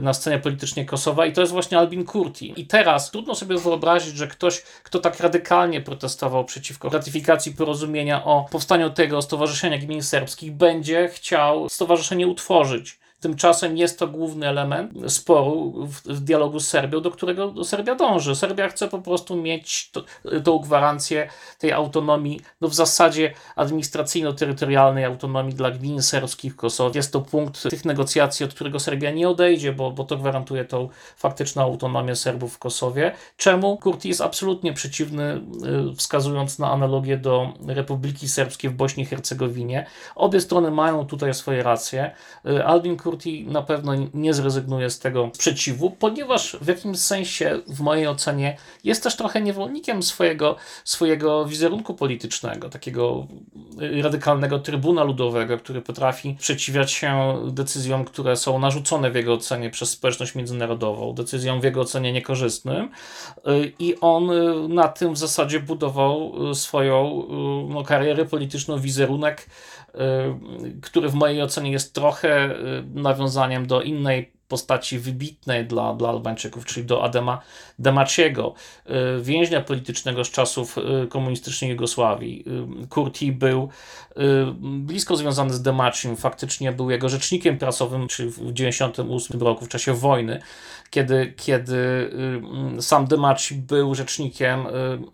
na 0.00 0.14
scenie 0.14 0.38
politycznej 0.38 0.86
Kosowa 0.86 1.26
i 1.26 1.32
to 1.32 1.40
jest 1.40 1.52
właśnie 1.52 1.78
Albin 1.78 2.04
Kurti. 2.04 2.52
I 2.56 2.66
teraz 2.66 3.10
trudno 3.10 3.34
sobie 3.34 3.58
wyobrazić, 3.58 4.16
że 4.16 4.26
ktoś, 4.26 4.62
kto 4.82 4.98
tak 4.98 5.20
radykalnie 5.20 5.80
protestował 5.80 6.44
przeciwko 6.44 6.88
ratyfikacji 6.88 7.52
porozumienia 7.52 8.24
o 8.24 8.46
powstaniu 8.50 8.90
tego 8.90 9.13
Stowarzyszenia 9.22 9.78
Gmin 9.78 10.02
Serbskich 10.02 10.52
będzie 10.52 11.08
chciał 11.08 11.68
stowarzyszenie 11.68 12.26
utworzyć. 12.26 12.98
Tymczasem 13.24 13.76
jest 13.76 13.98
to 13.98 14.08
główny 14.08 14.48
element 14.48 14.92
sporu 15.12 15.86
w, 15.86 16.02
w 16.02 16.20
dialogu 16.20 16.60
z 16.60 16.68
Serbią, 16.68 17.00
do 17.00 17.10
którego 17.10 17.64
Serbia 17.64 17.94
dąży. 17.94 18.36
Serbia 18.36 18.68
chce 18.68 18.88
po 18.88 18.98
prostu 18.98 19.36
mieć 19.36 19.90
tą 20.44 20.58
gwarancję 20.58 21.28
tej 21.58 21.72
autonomii, 21.72 22.40
no 22.60 22.68
w 22.68 22.74
zasadzie 22.74 23.34
administracyjno-terytorialnej 23.56 25.04
autonomii 25.04 25.54
dla 25.54 25.70
gmin 25.70 26.02
serbskich 26.02 26.52
w 26.52 26.56
Kosowie. 26.56 26.98
Jest 26.98 27.12
to 27.12 27.20
punkt 27.20 27.70
tych 27.70 27.84
negocjacji, 27.84 28.44
od 28.44 28.54
którego 28.54 28.80
Serbia 28.80 29.10
nie 29.10 29.28
odejdzie, 29.28 29.72
bo, 29.72 29.90
bo 29.90 30.04
to 30.04 30.16
gwarantuje 30.16 30.64
tą 30.64 30.88
faktyczną 31.16 31.62
autonomię 31.62 32.16
Serbów 32.16 32.54
w 32.54 32.58
Kosowie. 32.58 33.12
Czemu? 33.36 33.76
Kurti 33.76 34.08
jest 34.08 34.20
absolutnie 34.20 34.72
przeciwny, 34.72 35.40
y, 35.92 35.96
wskazując 35.96 36.58
na 36.58 36.70
analogię 36.70 37.16
do 37.16 37.52
Republiki 37.66 38.28
Serbskiej 38.28 38.70
w 38.70 38.74
Bośni 38.74 39.02
i 39.02 39.06
Hercegowinie. 39.06 39.86
Obie 40.14 40.40
strony 40.40 40.70
mają 40.70 41.06
tutaj 41.06 41.34
swoje 41.34 41.62
racje. 41.62 42.14
Y, 42.46 42.64
Albin 42.64 42.96
Kurti 42.96 43.13
Kurti 43.14 43.46
na 43.46 43.62
pewno 43.62 43.92
nie 44.14 44.34
zrezygnuje 44.34 44.90
z 44.90 44.98
tego 44.98 45.30
sprzeciwu, 45.34 45.90
ponieważ 45.90 46.56
w 46.60 46.68
jakimś 46.68 46.98
sensie, 46.98 47.60
w 47.66 47.80
mojej 47.80 48.06
ocenie, 48.06 48.56
jest 48.84 49.02
też 49.02 49.16
trochę 49.16 49.40
niewolnikiem 49.40 50.02
swojego, 50.02 50.56
swojego 50.84 51.44
wizerunku 51.46 51.94
politycznego, 51.94 52.68
takiego 52.68 53.26
radykalnego 54.02 54.58
trybuna 54.58 55.04
ludowego, 55.04 55.58
który 55.58 55.82
potrafi 55.82 56.36
przeciwiać 56.40 56.92
się 56.92 57.34
decyzjom, 57.52 58.04
które 58.04 58.36
są 58.36 58.58
narzucone 58.58 59.10
w 59.10 59.14
jego 59.14 59.32
ocenie 59.32 59.70
przez 59.70 59.90
społeczność 59.90 60.34
międzynarodową, 60.34 61.12
decyzjom 61.12 61.60
w 61.60 61.64
jego 61.64 61.80
ocenie 61.80 62.12
niekorzystnym. 62.12 62.90
I 63.78 63.94
on 64.00 64.30
na 64.74 64.88
tym 64.88 65.12
w 65.12 65.18
zasadzie 65.18 65.60
budował 65.60 66.32
swoją 66.54 67.26
no, 67.68 67.84
karierę 67.84 68.24
polityczną, 68.24 68.78
wizerunek 68.78 69.46
Y, 69.83 69.83
który 70.82 71.08
w 71.08 71.14
mojej 71.14 71.42
ocenie 71.42 71.72
jest 71.72 71.94
trochę 71.94 72.50
y, 72.50 72.84
nawiązaniem 72.94 73.66
do 73.66 73.82
innej 73.82 74.33
postaci 74.48 74.98
wybitnej 74.98 75.66
dla, 75.66 75.94
dla 75.94 76.08
Albańczyków, 76.08 76.64
czyli 76.64 76.86
do 76.86 77.04
Adema 77.04 77.40
Demaciego, 77.78 78.54
y, 78.86 79.22
więźnia 79.22 79.60
politycznego 79.60 80.24
z 80.24 80.30
czasów 80.30 80.76
komunistycznej 81.08 81.70
Jugosławii. 81.70 82.44
Kurti 82.88 83.32
był 83.32 83.68
blisko 84.60 85.16
związany 85.16 85.54
z 85.54 85.62
Demacim, 85.62 86.16
faktycznie 86.16 86.72
był 86.72 86.90
jego 86.90 87.08
rzecznikiem 87.08 87.58
prasowym, 87.58 88.08
czy 88.08 88.26
w 88.26 88.34
1998 88.34 89.40
roku, 89.40 89.64
w 89.64 89.68
czasie 89.68 89.94
wojny 89.94 90.40
kiedy, 90.94 91.34
kiedy 91.36 91.76
y, 92.78 92.82
sam 92.82 93.06
Dymaci 93.06 93.54
był 93.54 93.94
rzecznikiem 93.94 94.66
y, 94.66 94.70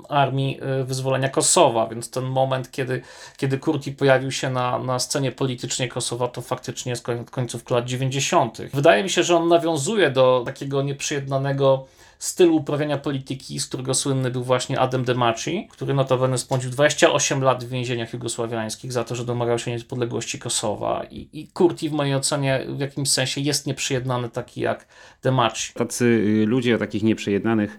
Armii 0.09 0.61
y, 0.81 0.85
Wyzwolenia 0.85 1.29
Kosowa, 1.29 1.87
więc 1.87 2.11
ten 2.11 2.25
moment, 2.25 2.71
kiedy, 2.71 3.03
kiedy 3.37 3.59
Kurti 3.59 3.93
pojawił 3.93 4.33
się 4.33 4.51
na, 4.51 4.79
na 4.79 4.99
scenie 4.99 5.33
politycznej 5.33 5.89
Kosowa, 5.89 6.29
to 6.29 6.43
faktycznie 6.43 6.91
jest 6.91 7.07
końcówka 7.31 7.75
lat 7.75 7.85
90. 7.85 8.59
Wydaje 8.75 9.03
mi 9.03 9.11
się, 9.11 9.20
że 9.25 9.37
on 9.37 9.49
nawiązuje 9.49 10.11
do 10.11 10.43
takiego 10.47 10.83
nieprzyjednanego 10.83 11.87
stylu 12.21 12.57
uprawiania 12.57 12.99
polityki, 12.99 13.61
z 13.61 13.67
którego 13.67 13.95
słynny 13.95 14.31
był 14.31 14.45
właśnie 14.45 14.81
Adem 14.81 15.05
Demaci, 15.05 15.69
który 15.71 15.95
notabene 15.95 16.39
spędził 16.39 16.71
28 16.71 17.43
lat 17.43 17.65
w 17.65 17.69
więzieniach 17.69 18.13
jugosławiańskich 18.13 18.93
za 18.93 19.05
to, 19.05 19.15
że 19.15 19.25
domagał 19.25 19.59
się 19.59 19.71
niepodległości 19.71 20.39
Kosowa. 20.39 21.05
I, 21.11 21.29
i 21.33 21.49
Kurti 21.49 21.89
w 21.89 21.93
mojej 21.93 22.15
ocenie 22.15 22.67
w 22.69 22.81
jakimś 22.81 23.11
sensie 23.11 23.41
jest 23.41 23.67
nieprzyjednany 23.67 24.29
taki 24.29 24.61
jak 24.61 24.87
Demaci. 25.23 25.73
Tacy 25.75 26.05
y, 26.05 26.47
ludzie 26.47 26.75
o 26.75 26.79
takich 26.79 27.03
nieprzyjednanych 27.03 27.79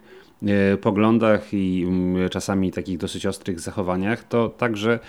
y, 0.73 0.77
poglądach 0.77 1.53
i 1.53 1.83
mm, 1.87 2.29
czasami 2.29 2.71
takich 2.71 2.97
dosyć 2.97 3.25
ostrych 3.25 3.59
zachowaniach, 3.59 4.23
to 4.23 4.49
także 4.49 4.99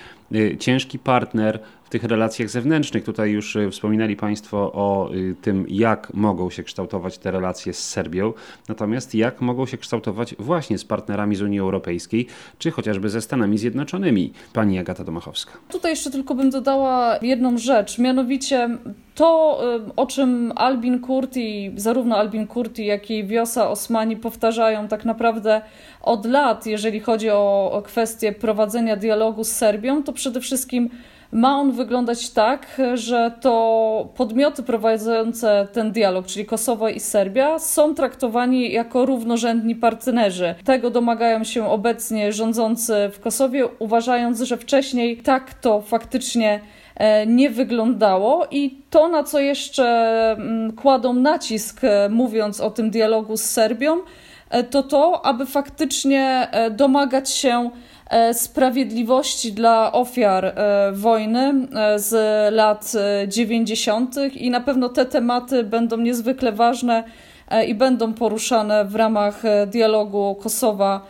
ciężki 0.58 0.98
partner 0.98 1.60
tych 1.92 2.04
relacjach 2.04 2.50
zewnętrznych. 2.50 3.04
Tutaj 3.04 3.30
już 3.30 3.56
y, 3.56 3.70
wspominali 3.70 4.16
Państwo 4.16 4.72
o 4.72 5.14
y, 5.14 5.34
tym, 5.42 5.66
jak 5.68 6.14
mogą 6.14 6.50
się 6.50 6.62
kształtować 6.62 7.18
te 7.18 7.30
relacje 7.30 7.72
z 7.72 7.88
Serbią, 7.88 8.32
natomiast 8.68 9.14
jak 9.14 9.40
mogą 9.40 9.66
się 9.66 9.78
kształtować 9.78 10.34
właśnie 10.38 10.78
z 10.78 10.84
partnerami 10.84 11.36
z 11.36 11.42
Unii 11.42 11.60
Europejskiej, 11.60 12.26
czy 12.58 12.70
chociażby 12.70 13.10
ze 13.10 13.22
Stanami 13.22 13.58
Zjednoczonymi. 13.58 14.32
Pani 14.52 14.78
Agata 14.78 15.04
Domachowska. 15.04 15.52
Tutaj 15.68 15.92
jeszcze 15.92 16.10
tylko 16.10 16.34
bym 16.34 16.50
dodała 16.50 17.18
jedną 17.22 17.58
rzecz, 17.58 17.98
mianowicie 17.98 18.78
to, 19.14 19.60
y, 19.88 19.94
o 19.96 20.06
czym 20.06 20.52
Albin 20.56 21.00
Kurti, 21.00 21.72
zarówno 21.76 22.16
Albin 22.16 22.46
Kurti, 22.46 22.86
jak 22.86 23.10
i 23.10 23.24
Wiosa 23.24 23.70
Osmani 23.70 24.16
powtarzają 24.16 24.88
tak 24.88 25.04
naprawdę 25.04 25.62
od 26.02 26.26
lat, 26.26 26.66
jeżeli 26.66 27.00
chodzi 27.00 27.30
o 27.30 27.82
kwestię 27.84 28.32
prowadzenia 28.32 28.96
dialogu 28.96 29.44
z 29.44 29.50
Serbią, 29.50 30.02
to 30.02 30.12
przede 30.22 30.40
wszystkim 30.40 30.90
ma 31.32 31.58
on 31.58 31.72
wyglądać 31.72 32.30
tak, 32.30 32.80
że 32.94 33.32
to 33.40 34.08
podmioty 34.16 34.62
prowadzące 34.62 35.68
ten 35.72 35.92
dialog, 35.92 36.26
czyli 36.26 36.46
Kosowo 36.46 36.88
i 36.88 37.00
Serbia, 37.00 37.58
są 37.58 37.94
traktowani 37.94 38.72
jako 38.72 39.06
równorzędni 39.06 39.74
partnerzy. 39.76 40.54
Tego 40.64 40.90
domagają 40.90 41.44
się 41.44 41.66
obecnie 41.66 42.32
rządzący 42.32 42.94
w 43.12 43.20
Kosowie, 43.20 43.66
uważając, 43.78 44.40
że 44.40 44.56
wcześniej 44.56 45.16
tak 45.16 45.54
to 45.54 45.80
faktycznie 45.80 46.60
e, 46.96 47.26
nie 47.26 47.50
wyglądało 47.50 48.46
i 48.50 48.76
to, 48.90 49.08
na 49.08 49.24
co 49.24 49.40
jeszcze 49.40 49.86
mm, 50.32 50.72
kładą 50.72 51.12
nacisk, 51.12 51.84
e, 51.84 52.08
mówiąc 52.08 52.60
o 52.60 52.70
tym 52.70 52.90
dialogu 52.90 53.36
z 53.36 53.44
Serbią, 53.44 53.98
e, 54.50 54.64
to 54.64 54.82
to, 54.82 55.26
aby 55.26 55.46
faktycznie 55.46 56.48
domagać 56.70 57.30
się 57.30 57.70
sprawiedliwości 58.33 59.52
dla 59.52 59.92
ofiar 59.92 60.45
e, 60.45 60.92
wojny 60.92 61.54
e, 61.75 61.99
z 61.99 62.14
lat 62.54 62.92
90. 63.28 64.16
i 64.35 64.50
na 64.50 64.61
pewno 64.61 64.88
te 64.88 65.07
tematy 65.07 65.64
będą 65.64 65.97
niezwykle 65.97 66.52
ważne 66.52 67.04
i 67.66 67.75
będą 67.75 68.14
poruszane 68.14 68.85
w 68.85 68.95
ramach 68.95 69.42
dialogu 69.66 70.37
Kosowa 70.42 71.07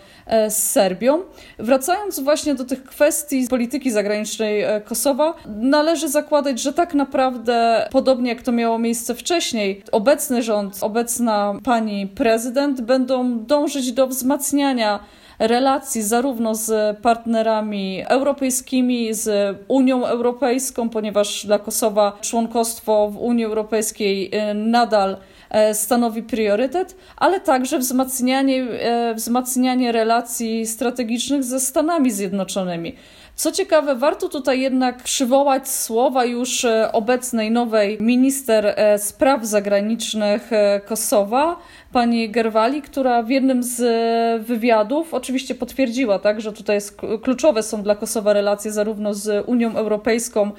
z 0.48 0.56
Serbią. 0.56 1.18
Wracając 1.58 2.20
właśnie 2.20 2.54
do 2.54 2.64
tych 2.64 2.84
kwestii 2.84 3.48
polityki 3.48 3.90
zagranicznej 3.90 4.64
Kosowa, 4.84 5.34
należy 5.46 6.08
zakładać, 6.08 6.60
że 6.60 6.72
tak 6.72 6.94
naprawdę, 6.94 7.86
podobnie 7.90 8.28
jak 8.28 8.42
to 8.42 8.52
miało 8.52 8.78
miejsce 8.78 9.14
wcześniej, 9.14 9.82
obecny 9.92 10.42
rząd, 10.42 10.78
obecna 10.80 11.54
pani 11.64 12.06
prezydent 12.06 12.80
będą 12.80 13.38
dążyć 13.38 13.92
do 13.92 14.06
wzmacniania 14.06 15.00
relacji 15.42 16.02
zarówno 16.02 16.54
z 16.54 16.98
partnerami 16.98 18.02
europejskimi, 18.08 19.14
z 19.14 19.56
Unią 19.68 20.06
Europejską, 20.06 20.88
ponieważ 20.88 21.46
dla 21.46 21.58
Kosowa 21.58 22.18
członkostwo 22.20 23.10
w 23.10 23.16
Unii 23.16 23.44
Europejskiej 23.44 24.30
y, 24.50 24.54
nadal 24.54 25.16
stanowi 25.72 26.22
priorytet, 26.22 26.96
ale 27.16 27.40
także 27.40 27.78
wzmacnianie, 27.78 28.62
e, 28.62 29.14
wzmacnianie 29.14 29.92
relacji 29.92 30.66
strategicznych 30.66 31.44
ze 31.44 31.60
Stanami 31.60 32.10
Zjednoczonymi. 32.10 32.96
Co 33.34 33.52
ciekawe, 33.52 33.94
warto 33.94 34.28
tutaj 34.28 34.60
jednak 34.60 35.02
przywołać 35.02 35.68
słowa 35.68 36.24
już 36.24 36.64
e, 36.64 36.92
obecnej 36.92 37.50
nowej 37.50 37.98
minister 38.00 38.76
spraw 38.98 39.44
zagranicznych 39.46 40.50
Kosowa, 40.86 41.56
pani 41.92 42.30
Gerwali, 42.30 42.82
która 42.82 43.22
w 43.22 43.30
jednym 43.30 43.62
z 43.62 43.80
e, 43.80 44.44
wywiadów 44.44 45.14
oczywiście 45.14 45.54
potwierdziła, 45.54 46.18
tak, 46.18 46.40
że 46.40 46.52
tutaj 46.52 46.76
jest, 46.76 46.96
kluczowe 47.22 47.62
są 47.62 47.82
dla 47.82 47.94
Kosowa 47.94 48.32
relacje 48.32 48.72
zarówno 48.72 49.14
z 49.14 49.48
Unią 49.48 49.76
Europejską, 49.76 50.50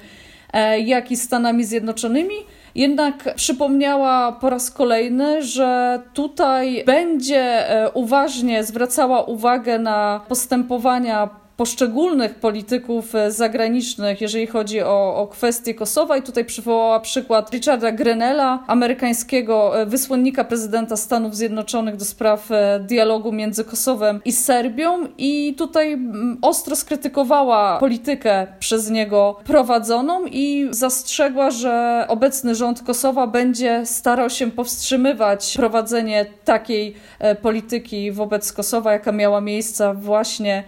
e, 0.52 0.80
jak 0.80 1.10
i 1.10 1.16
Stanami 1.16 1.64
Zjednoczonymi. 1.64 2.34
Jednak 2.74 3.34
przypomniała 3.34 4.32
po 4.32 4.50
raz 4.50 4.70
kolejny, 4.70 5.42
że 5.42 6.02
tutaj 6.14 6.84
będzie 6.86 7.70
e, 7.70 7.90
uważnie 7.90 8.64
zwracała 8.64 9.22
uwagę 9.22 9.78
na 9.78 10.20
postępowania 10.28 11.43
poszczególnych 11.56 12.34
polityków 12.34 13.14
e, 13.14 13.30
zagranicznych, 13.32 14.20
jeżeli 14.20 14.46
chodzi 14.46 14.82
o, 14.82 15.16
o 15.16 15.26
kwestię 15.26 15.74
Kosowa. 15.74 16.16
I 16.16 16.22
tutaj 16.22 16.44
przywołała 16.44 17.00
przykład 17.00 17.50
Richarda 17.50 17.92
Grenella, 17.92 18.64
amerykańskiego 18.66 19.80
e, 19.80 19.86
wysłannika 19.86 20.44
prezydenta 20.44 20.96
Stanów 20.96 21.36
Zjednoczonych 21.36 21.96
do 21.96 22.04
spraw 22.04 22.50
e, 22.50 22.80
dialogu 22.80 23.32
między 23.32 23.64
Kosowem 23.64 24.20
i 24.24 24.32
Serbią. 24.32 25.06
I 25.18 25.54
tutaj 25.58 25.98
ostro 26.42 26.76
skrytykowała 26.76 27.78
politykę 27.78 28.46
przez 28.58 28.90
niego 28.90 29.36
prowadzoną 29.44 30.26
i 30.26 30.68
zastrzegła, 30.70 31.50
że 31.50 32.04
obecny 32.08 32.54
rząd 32.54 32.82
Kosowa 32.82 33.26
będzie 33.26 33.86
starał 33.86 34.30
się 34.30 34.50
powstrzymywać 34.50 35.54
prowadzenie 35.56 36.26
takiej 36.44 36.94
polityki 37.42 38.12
wobec 38.12 38.52
Kosowa, 38.52 38.92
jaka 38.92 39.12
miała 39.12 39.40
miejsce 39.40 39.94
właśnie 39.94 40.64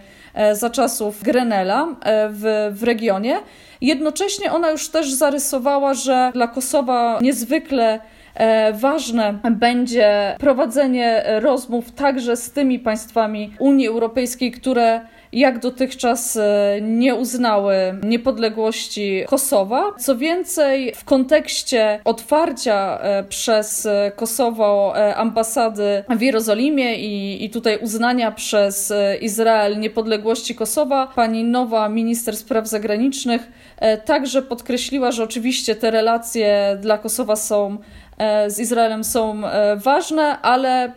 za 0.55 0.69
czasów 0.69 1.23
Grenela 1.23 1.87
e, 2.01 2.29
w, 2.29 2.69
w 2.71 2.83
regionie. 2.83 3.39
Jednocześnie 3.81 4.51
ona 4.51 4.71
już 4.71 4.89
też 4.89 5.13
zarysowała, 5.13 5.93
że 5.93 6.31
dla 6.33 6.47
Kosowa 6.47 7.19
niezwykle 7.21 7.99
e, 8.35 8.73
ważne 8.73 9.39
będzie 9.51 10.35
prowadzenie 10.39 11.23
rozmów 11.39 11.91
także 11.91 12.35
z 12.37 12.51
tymi 12.51 12.79
państwami 12.79 13.53
Unii 13.59 13.87
Europejskiej, 13.87 14.51
które 14.51 15.01
jak 15.33 15.59
dotychczas 15.59 16.37
e, 16.37 16.79
nie 16.81 17.15
uznały 17.15 17.75
niepodległości 18.03 19.23
Kosowa. 19.27 19.83
Co 19.99 20.17
więcej, 20.17 20.93
w 20.95 21.03
kontekście 21.05 21.99
otwarcia 22.05 22.99
e, 23.01 23.23
przez 23.23 23.87
Kosowo 24.15 24.93
e, 24.97 25.15
ambasady 25.15 26.03
w 26.09 26.21
Jerozolimie 26.21 26.95
i, 26.95 27.45
i 27.45 27.49
tutaj 27.49 27.77
uznania 27.77 28.31
przez 28.31 28.93
Izrael 29.21 29.79
niepodległości 29.79 30.55
Kosowa, 30.55 31.07
pani 31.15 31.43
nowa 31.43 31.89
minister 31.89 32.37
spraw 32.37 32.67
zagranicznych 32.67 33.51
także 34.05 34.41
podkreśliła, 34.41 35.11
że 35.11 35.23
oczywiście 35.23 35.75
te 35.75 35.91
relacje 35.91 36.77
dla 36.81 36.97
Kosowa 36.97 37.35
są 37.35 37.77
z 38.47 38.59
Izraelem 38.59 39.03
są 39.03 39.41
ważne, 39.83 40.41
ale 40.41 40.91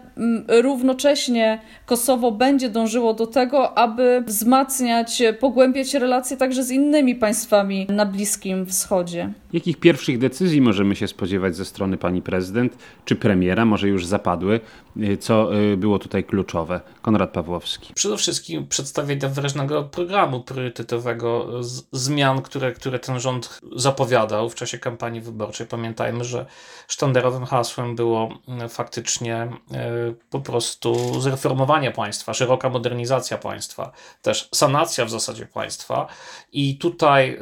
równocześnie 0.49 1.61
Kosowo 1.87 2.31
będzie 2.31 2.71
dążyło 2.71 3.15
do 3.15 3.27
tego, 3.27 3.79
aby 3.79 4.23
wzmacniać, 4.27 5.23
pogłębiać 5.41 5.95
relacje 5.95 6.37
także 6.37 6.63
z 6.63 6.71
innymi 6.71 7.15
państwami 7.15 7.87
na 7.89 8.07
Bliskim 8.07 8.67
Wschodzie. 8.67 9.33
Jakich 9.53 9.77
pierwszych 9.77 10.19
decyzji 10.19 10.61
możemy 10.61 10.97
się 10.97 11.09
spodziewać 11.09 11.57
ze 11.57 11.65
strony 11.65 11.97
pani 11.97 12.23
prezydent 12.23 12.77
czy 13.05 13.17
premiera? 13.17 13.65
Może 13.65 13.89
już 13.89 14.07
zapadły? 14.07 14.61
Y, 14.97 15.17
co 15.17 15.55
y, 15.57 15.77
było 15.77 15.99
tutaj 15.99 16.25
kluczowe? 16.25 16.81
Konrad 17.03 17.31
Pawłowski. 17.31 17.95
Przede 17.95 18.17
wszystkim 18.17 18.67
przedstawienia 18.69 19.29
wyraźnego 19.29 19.85
programu 19.85 20.41
priorytetowego 20.41 21.47
zmian, 21.93 22.43
które, 22.43 22.73
które 22.73 22.99
ten 22.99 23.21
rząd 23.21 23.61
zapowiadał 23.77 24.51
w 24.51 24.55
czasie 24.55 24.79
kampanii 24.79 25.21
wyborczej. 25.21 25.67
Pamiętajmy, 25.67 26.25
że 26.25 26.47
sztandarowym 26.89 27.45
hasłem 27.45 27.97
było 27.97 28.29
mm, 28.49 28.69
faktycznie 28.69 29.49
y, 29.73 30.15
po 30.31 30.41
prostu 30.41 31.21
zreformowanie 31.21 31.91
państwa, 31.91 32.35
szeroka 32.35 32.69
modernizacja 32.69 33.39
państwa, 33.39 33.93
też 34.23 34.49
sanacja 34.55 35.05
w 35.05 35.11
zasadzie 35.11 35.47
państwa 35.47 36.07
i 36.53 36.79
tutaj 36.79 37.39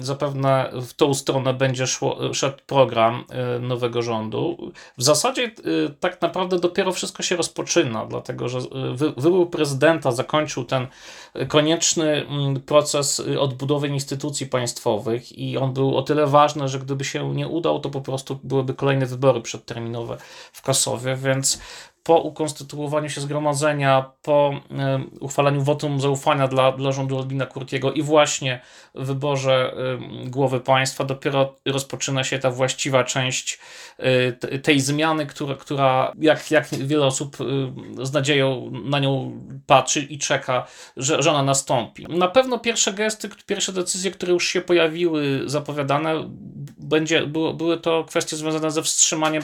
zapewne 0.00 0.70
w 0.72 0.94
tą 0.94 1.14
stronę 1.14 1.54
będzie 1.54 1.86
szło, 1.86 2.34
szedł 2.34 2.58
program 2.66 3.24
nowego 3.60 4.02
rządu. 4.02 4.72
W 4.98 5.02
zasadzie 5.02 5.50
tak 6.00 6.22
naprawdę 6.22 6.58
dopiero 6.58 6.79
wszystko 6.92 7.22
się 7.22 7.36
rozpoczyna, 7.36 8.06
dlatego 8.06 8.48
że 8.48 8.58
wybór 9.16 9.50
prezydenta 9.50 10.12
zakończył 10.12 10.64
ten 10.64 10.86
konieczny 11.48 12.26
mm, 12.26 12.60
proces 12.60 13.22
odbudowy 13.38 13.88
instytucji 13.88 14.46
państwowych 14.46 15.38
i 15.38 15.58
on 15.58 15.72
był 15.72 15.96
o 15.96 16.02
tyle 16.02 16.26
ważny, 16.26 16.68
że 16.68 16.78
gdyby 16.78 17.04
się 17.04 17.34
nie 17.34 17.48
udał, 17.48 17.80
to 17.80 17.90
po 17.90 18.00
prostu 18.00 18.38
byłyby 18.44 18.74
kolejne 18.74 19.06
wybory 19.06 19.40
przedterminowe 19.40 20.16
w 20.52 20.62
Kosowie, 20.62 21.16
więc 21.16 21.60
po 22.02 22.18
ukonstytuowaniu 22.18 23.10
się 23.10 23.20
zgromadzenia, 23.20 24.10
po 24.22 24.52
y, 24.54 25.18
uchwaleniu 25.20 25.62
wotum 25.62 26.00
zaufania 26.00 26.48
dla, 26.48 26.72
dla 26.72 26.92
rządu 26.92 27.18
Albina 27.18 27.46
Kurtiego 27.46 27.92
i 27.92 28.02
właśnie 28.02 28.60
wyborze 28.94 29.74
y, 30.26 30.30
głowy 30.30 30.60
państwa, 30.60 31.04
dopiero 31.04 31.54
rozpoczyna 31.66 32.24
się 32.24 32.38
ta 32.38 32.50
właściwa 32.50 33.04
część 33.04 33.58
y, 34.52 34.58
tej 34.58 34.80
zmiany, 34.80 35.26
która, 35.26 35.54
która 35.54 36.12
jak, 36.18 36.50
jak 36.50 36.68
wiele 36.68 37.06
osób 37.06 37.36
z 38.02 38.12
nadzieją 38.12 38.70
na 38.84 38.98
nią 38.98 39.38
patrzy 39.66 40.00
i 40.00 40.18
czeka, 40.18 40.66
że, 40.96 41.22
że 41.22 41.30
ona 41.30 41.42
nastąpi. 41.42 42.06
Na 42.08 42.28
pewno 42.28 42.58
pierwsze 42.58 42.92
gesty, 42.92 43.28
pierwsze 43.46 43.72
decyzje, 43.72 44.10
które 44.10 44.32
już 44.32 44.48
się 44.48 44.60
pojawiły, 44.60 45.42
zapowiadane, 45.46 46.30
będzie, 46.90 47.26
było, 47.26 47.54
były 47.54 47.78
to 47.78 48.04
kwestie 48.04 48.36
związane 48.36 48.70
ze 48.70 48.82
wstrzymaniem 48.82 49.42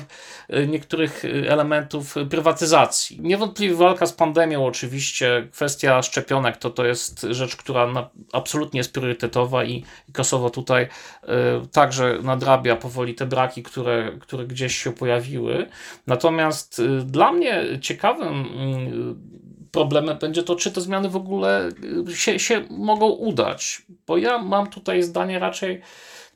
niektórych 0.68 1.24
elementów 1.48 2.14
prywatyzacji. 2.30 3.20
Niewątpliwie 3.20 3.74
walka 3.74 4.06
z 4.06 4.12
pandemią, 4.12 4.66
oczywiście, 4.66 5.48
kwestia 5.52 6.02
szczepionek 6.02 6.56
to, 6.56 6.70
to 6.70 6.84
jest 6.84 7.26
rzecz, 7.30 7.56
która 7.56 7.86
na, 7.86 8.10
absolutnie 8.32 8.80
jest 8.80 8.92
priorytetowa 8.92 9.64
i, 9.64 9.84
i 10.08 10.12
Kosowo 10.12 10.50
tutaj 10.50 10.84
y, 10.84 11.28
także 11.72 12.18
nadrabia 12.22 12.76
powoli 12.76 13.14
te 13.14 13.26
braki, 13.26 13.62
które, 13.62 14.12
które 14.20 14.46
gdzieś 14.46 14.76
się 14.76 14.92
pojawiły. 14.92 15.66
Natomiast 16.06 16.78
y, 16.78 16.88
dla 17.04 17.32
mnie 17.32 17.64
ciekawym 17.80 18.44
y, 18.44 19.70
problemem 19.72 20.18
będzie 20.18 20.42
to, 20.42 20.56
czy 20.56 20.72
te 20.72 20.80
zmiany 20.80 21.08
w 21.08 21.16
ogóle 21.16 21.68
się, 22.14 22.38
się 22.38 22.64
mogą 22.70 23.08
udać. 23.08 23.82
Bo 24.06 24.16
ja 24.16 24.38
mam 24.38 24.66
tutaj 24.66 25.02
zdanie 25.02 25.38
raczej 25.38 25.80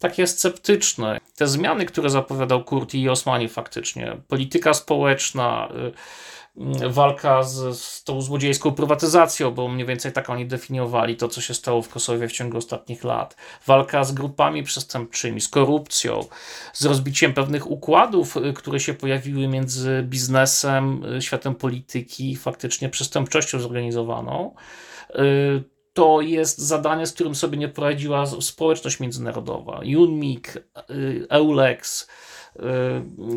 takie 0.00 0.26
sceptyczne. 0.26 1.20
Te 1.36 1.46
zmiany, 1.46 1.86
które 1.86 2.10
zapowiadał 2.10 2.64
Kurti 2.64 3.02
i 3.02 3.08
Osmani 3.08 3.48
faktycznie, 3.48 4.16
polityka 4.28 4.74
społeczna, 4.74 5.68
y, 5.88 5.92
walka 6.88 7.42
z, 7.42 7.78
z 7.78 8.04
tą 8.04 8.20
złodziejską 8.22 8.72
prywatyzacją, 8.72 9.50
bo 9.50 9.68
mniej 9.68 9.86
więcej 9.86 10.12
tak 10.12 10.30
oni 10.30 10.46
definiowali 10.46 11.16
to, 11.16 11.28
co 11.28 11.40
się 11.40 11.54
stało 11.54 11.82
w 11.82 11.88
Kosowie 11.88 12.28
w 12.28 12.32
ciągu 12.32 12.58
ostatnich 12.58 13.04
lat. 13.04 13.36
Walka 13.66 14.04
z 14.04 14.12
grupami 14.12 14.62
przestępczymi, 14.62 15.40
z 15.40 15.48
korupcją, 15.48 16.24
z 16.72 16.84
rozbiciem 16.84 17.34
pewnych 17.34 17.70
układów, 17.70 18.36
y, 18.36 18.52
które 18.52 18.80
się 18.80 18.94
pojawiły 18.94 19.48
między 19.48 20.02
biznesem, 20.08 21.04
y, 21.04 21.22
światem 21.22 21.54
polityki, 21.54 22.36
faktycznie 22.36 22.88
przestępczością 22.88 23.60
zorganizowaną 23.60 24.54
y, 25.10 25.79
to 25.92 26.20
jest 26.20 26.58
zadanie, 26.58 27.06
z 27.06 27.12
którym 27.12 27.34
sobie 27.34 27.58
nie 27.58 27.68
poradziła 27.68 28.26
społeczność 28.26 29.00
międzynarodowa. 29.00 29.80
UNMIK, 29.96 30.54
EULEX, 31.28 32.06
Y, 32.56 32.62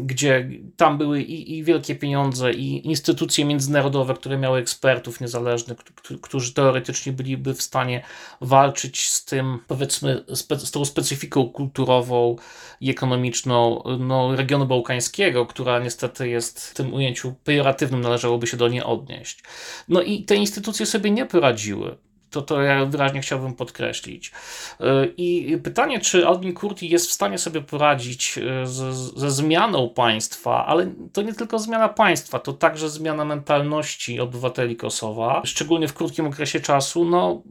gdzie 0.05 0.49
tam 0.77 0.97
były 0.97 1.21
i, 1.21 1.57
i, 1.57 1.63
wielkie 1.63 1.95
pieniądze, 1.95 2.53
i 2.53 2.87
instytucje 2.87 3.45
międzynarodowe, 3.45 4.13
które 4.13 4.37
miały 4.37 4.59
ekspertów 4.59 5.21
niezależnych, 5.21 5.77
którzy 6.21 6.53
teoretycznie 6.53 7.13
byliby 7.13 7.53
w 7.53 7.61
stanie 7.61 8.03
walczyć 8.41 9.09
z 9.09 9.25
tym, 9.25 9.59
powiedzmy, 9.67 10.23
z 10.57 10.71
tą 10.71 10.85
specyfiką 10.85 11.49
kulturową 11.49 12.35
i 12.81 12.89
ekonomiczną 12.89 13.83
no, 13.99 14.35
regionu 14.35 14.65
bałkańskiego, 14.65 15.45
która 15.45 15.79
niestety 15.79 16.29
jest 16.29 16.67
w 16.67 16.73
tym 16.73 16.93
ujęciu 16.93 17.35
pejoratywnym, 17.43 18.01
należałoby 18.01 18.47
się 18.47 18.57
do 18.57 18.67
niej 18.67 18.83
odnieść. 18.83 19.43
No 19.87 20.01
i 20.01 20.23
te 20.23 20.35
instytucje 20.35 20.85
sobie 20.85 21.11
nie 21.11 21.25
poradziły. 21.25 21.97
To, 22.33 22.41
to 22.41 22.61
ja 22.61 22.85
wyraźnie 22.85 23.21
chciałbym 23.21 23.53
podkreślić. 23.53 24.31
E, 24.79 25.05
I 25.17 25.57
pytanie, 25.57 25.99
czy 25.99 26.27
Albin 26.27 26.53
Kurti 26.53 26.89
jest 26.89 27.09
w 27.09 27.11
stanie 27.11 27.37
sobie 27.37 27.61
poradzić 27.61 28.37
e, 28.37 28.67
ze, 28.67 28.93
ze 28.93 29.31
zmianą 29.31 29.89
państwa, 29.89 30.65
ale 30.65 30.93
to 31.13 31.21
nie 31.21 31.33
tylko 31.33 31.59
zmiana 31.59 31.89
państwa, 31.89 32.39
to 32.39 32.53
także 32.53 32.89
zmiana 32.89 33.25
mentalności 33.25 34.19
obywateli 34.19 34.75
Kosowa, 34.75 35.41
szczególnie 35.45 35.87
w 35.87 35.93
krótkim 35.93 36.27
okresie 36.27 36.59
czasu. 36.59 37.05
No, 37.05 37.43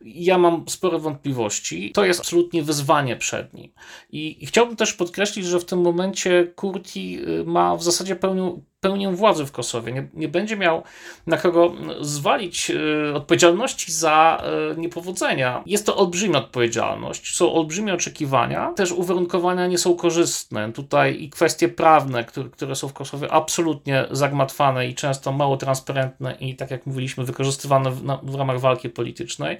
ja 0.00 0.38
mam 0.38 0.64
spore 0.68 0.98
wątpliwości. 0.98 1.92
To 1.92 2.04
jest 2.04 2.20
absolutnie 2.20 2.62
wyzwanie 2.62 3.16
przed 3.16 3.54
nim. 3.54 3.72
I, 4.10 4.44
i 4.44 4.46
chciałbym 4.46 4.76
też 4.76 4.92
podkreślić, 4.92 5.46
że 5.46 5.60
w 5.60 5.64
tym 5.64 5.80
momencie 5.80 6.52
Kurti 6.56 7.18
e, 7.40 7.44
ma 7.44 7.76
w 7.76 7.82
zasadzie 7.82 8.16
pełnię, 8.16 8.52
pełnię 8.82 9.12
władzy 9.12 9.46
w 9.46 9.52
Kosowie. 9.52 9.92
Nie, 9.92 10.08
nie 10.14 10.28
będzie 10.28 10.56
miał 10.56 10.82
na 11.26 11.36
kogo 11.36 11.72
zwalić 12.00 12.70
y, 12.70 13.14
odpowiedzialności 13.14 13.92
za 13.92 14.42
y, 14.72 14.80
niepowodzenia. 14.80 15.62
Jest 15.66 15.86
to 15.86 15.96
olbrzymia 15.96 16.38
odpowiedzialność, 16.38 17.36
są 17.36 17.52
olbrzymie 17.52 17.94
oczekiwania, 17.94 18.72
też 18.76 18.92
uwarunkowania 18.92 19.66
nie 19.66 19.78
są 19.78 19.96
korzystne. 19.96 20.72
Tutaj 20.72 21.22
i 21.22 21.30
kwestie 21.30 21.68
prawne, 21.68 22.24
które, 22.24 22.48
które 22.48 22.76
są 22.76 22.88
w 22.88 22.92
Kosowie 22.92 23.32
absolutnie 23.32 24.04
zagmatwane 24.10 24.88
i 24.88 24.94
często 24.94 25.32
mało 25.32 25.56
transparentne 25.56 26.36
i 26.40 26.56
tak 26.56 26.70
jak 26.70 26.86
mówiliśmy, 26.86 27.24
wykorzystywane 27.24 27.90
w, 27.90 28.04
na, 28.04 28.16
w 28.22 28.34
ramach 28.34 28.60
walki 28.60 28.90
politycznej 28.90 29.58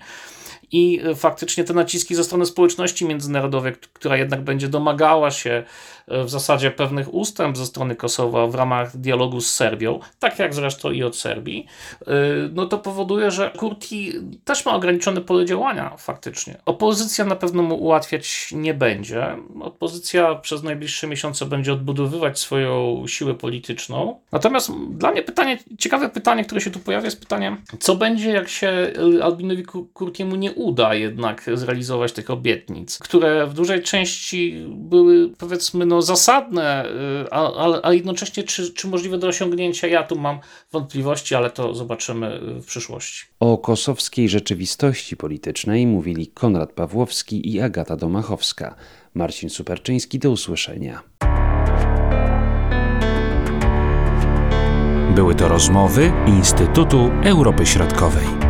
i 0.73 1.01
faktycznie 1.17 1.65
te 1.65 1.75
naciski 1.75 2.15
ze 2.15 2.25
strony 2.25 2.47
społeczności 2.47 3.05
międzynarodowej, 3.05 3.73
która 3.93 4.17
jednak 4.17 4.43
będzie 4.43 4.69
domagała 4.69 5.31
się 5.31 5.51
e, 5.51 5.65
w 6.09 6.31
zasadzie 6.31 6.71
pewnych 6.71 7.15
ustęp 7.15 7.57
ze 7.57 7.67
strony 7.67 7.97
Kosowa 7.97 8.47
w 8.47 8.55
ramach 8.55 8.97
dialogu 8.97 9.41
z 9.41 9.55
Serbią, 9.55 10.01
tak 10.19 10.39
jak 10.39 10.55
zresztą 10.55 10.91
i 10.91 11.03
od 11.03 11.17
Serbii, 11.17 11.67
e, 12.07 12.13
no 12.53 12.67
to 12.67 12.79
powoduje, 12.79 13.31
że 13.31 13.51
Kurti 13.51 14.13
też 14.45 14.67
ma 14.67 14.75
ograniczone 14.75 15.21
pole 15.21 15.45
działania 15.45 15.97
faktycznie. 15.97 16.57
Opozycja 16.67 17.25
na 17.25 17.37
pewno 17.37 17.63
mu 17.63 17.75
ułatwiać 17.75 18.49
nie 18.53 18.75
będzie. 18.75 19.37
Opozycja 19.61 20.35
przez 20.35 20.63
najbliższe 20.63 21.07
miesiące 21.07 21.47
będzie 21.47 21.73
odbudowywać 21.73 22.39
swoją 22.39 23.05
siłę 23.07 23.35
polityczną. 23.35 24.21
Natomiast 24.33 24.73
dla 24.91 25.13
mnie 25.13 25.23
pytanie, 25.23 25.59
ciekawe 25.79 26.09
pytanie, 26.09 26.45
które 26.45 26.61
się 26.61 26.71
tu 26.71 26.79
pojawia, 26.79 27.05
jest 27.05 27.21
pytanie, 27.21 27.57
co 27.79 27.97
będzie, 27.97 28.31
jak 28.31 28.49
się 28.49 28.93
Albinowi 29.23 29.63
Kurtiemu 29.95 30.37
nie 30.37 30.53
uda 30.53 30.95
jednak 30.95 31.51
zrealizować 31.55 32.13
tych 32.13 32.31
obietnic, 32.31 32.99
które 32.99 33.47
w 33.47 33.55
dużej 33.55 33.83
części 33.83 34.67
były 34.69 35.31
powiedzmy 35.39 35.87
no, 35.93 36.03
zasadne, 36.03 36.85
y, 37.25 37.31
a, 37.31 37.53
a, 37.53 37.81
a 37.83 37.93
jednocześnie 37.93 38.43
czy, 38.43 38.73
czy 38.73 38.89
możliwe 38.89 39.19
do 39.19 39.27
osiągnięcia, 39.27 39.87
ja 39.87 40.03
tu 40.03 40.17
mam 40.17 40.39
wątpliwości, 40.73 41.35
ale 41.35 41.51
to 41.51 41.75
zobaczymy 41.75 42.41
w 42.41 42.67
przyszłości. 42.67 43.25
O 43.41 43.59
kosowskiej 43.59 44.29
rzeczywistości 44.29 45.17
politycznej 45.17 45.87
mówili 45.87 46.27
Konrad 46.27 46.73
Pawłowski 46.73 47.53
i 47.53 47.61
Agata 47.61 47.97
Domachowska. 47.97 48.75
Marcin 49.15 49.51
Superczyński, 49.51 50.19
do 50.19 50.31
usłyszenia. 50.31 51.03
Były 55.15 55.35
to 55.35 55.49
rozmowy 55.49 56.13
Instytutu 56.27 57.11
Europy 57.25 57.67
Środkowej. 57.67 58.42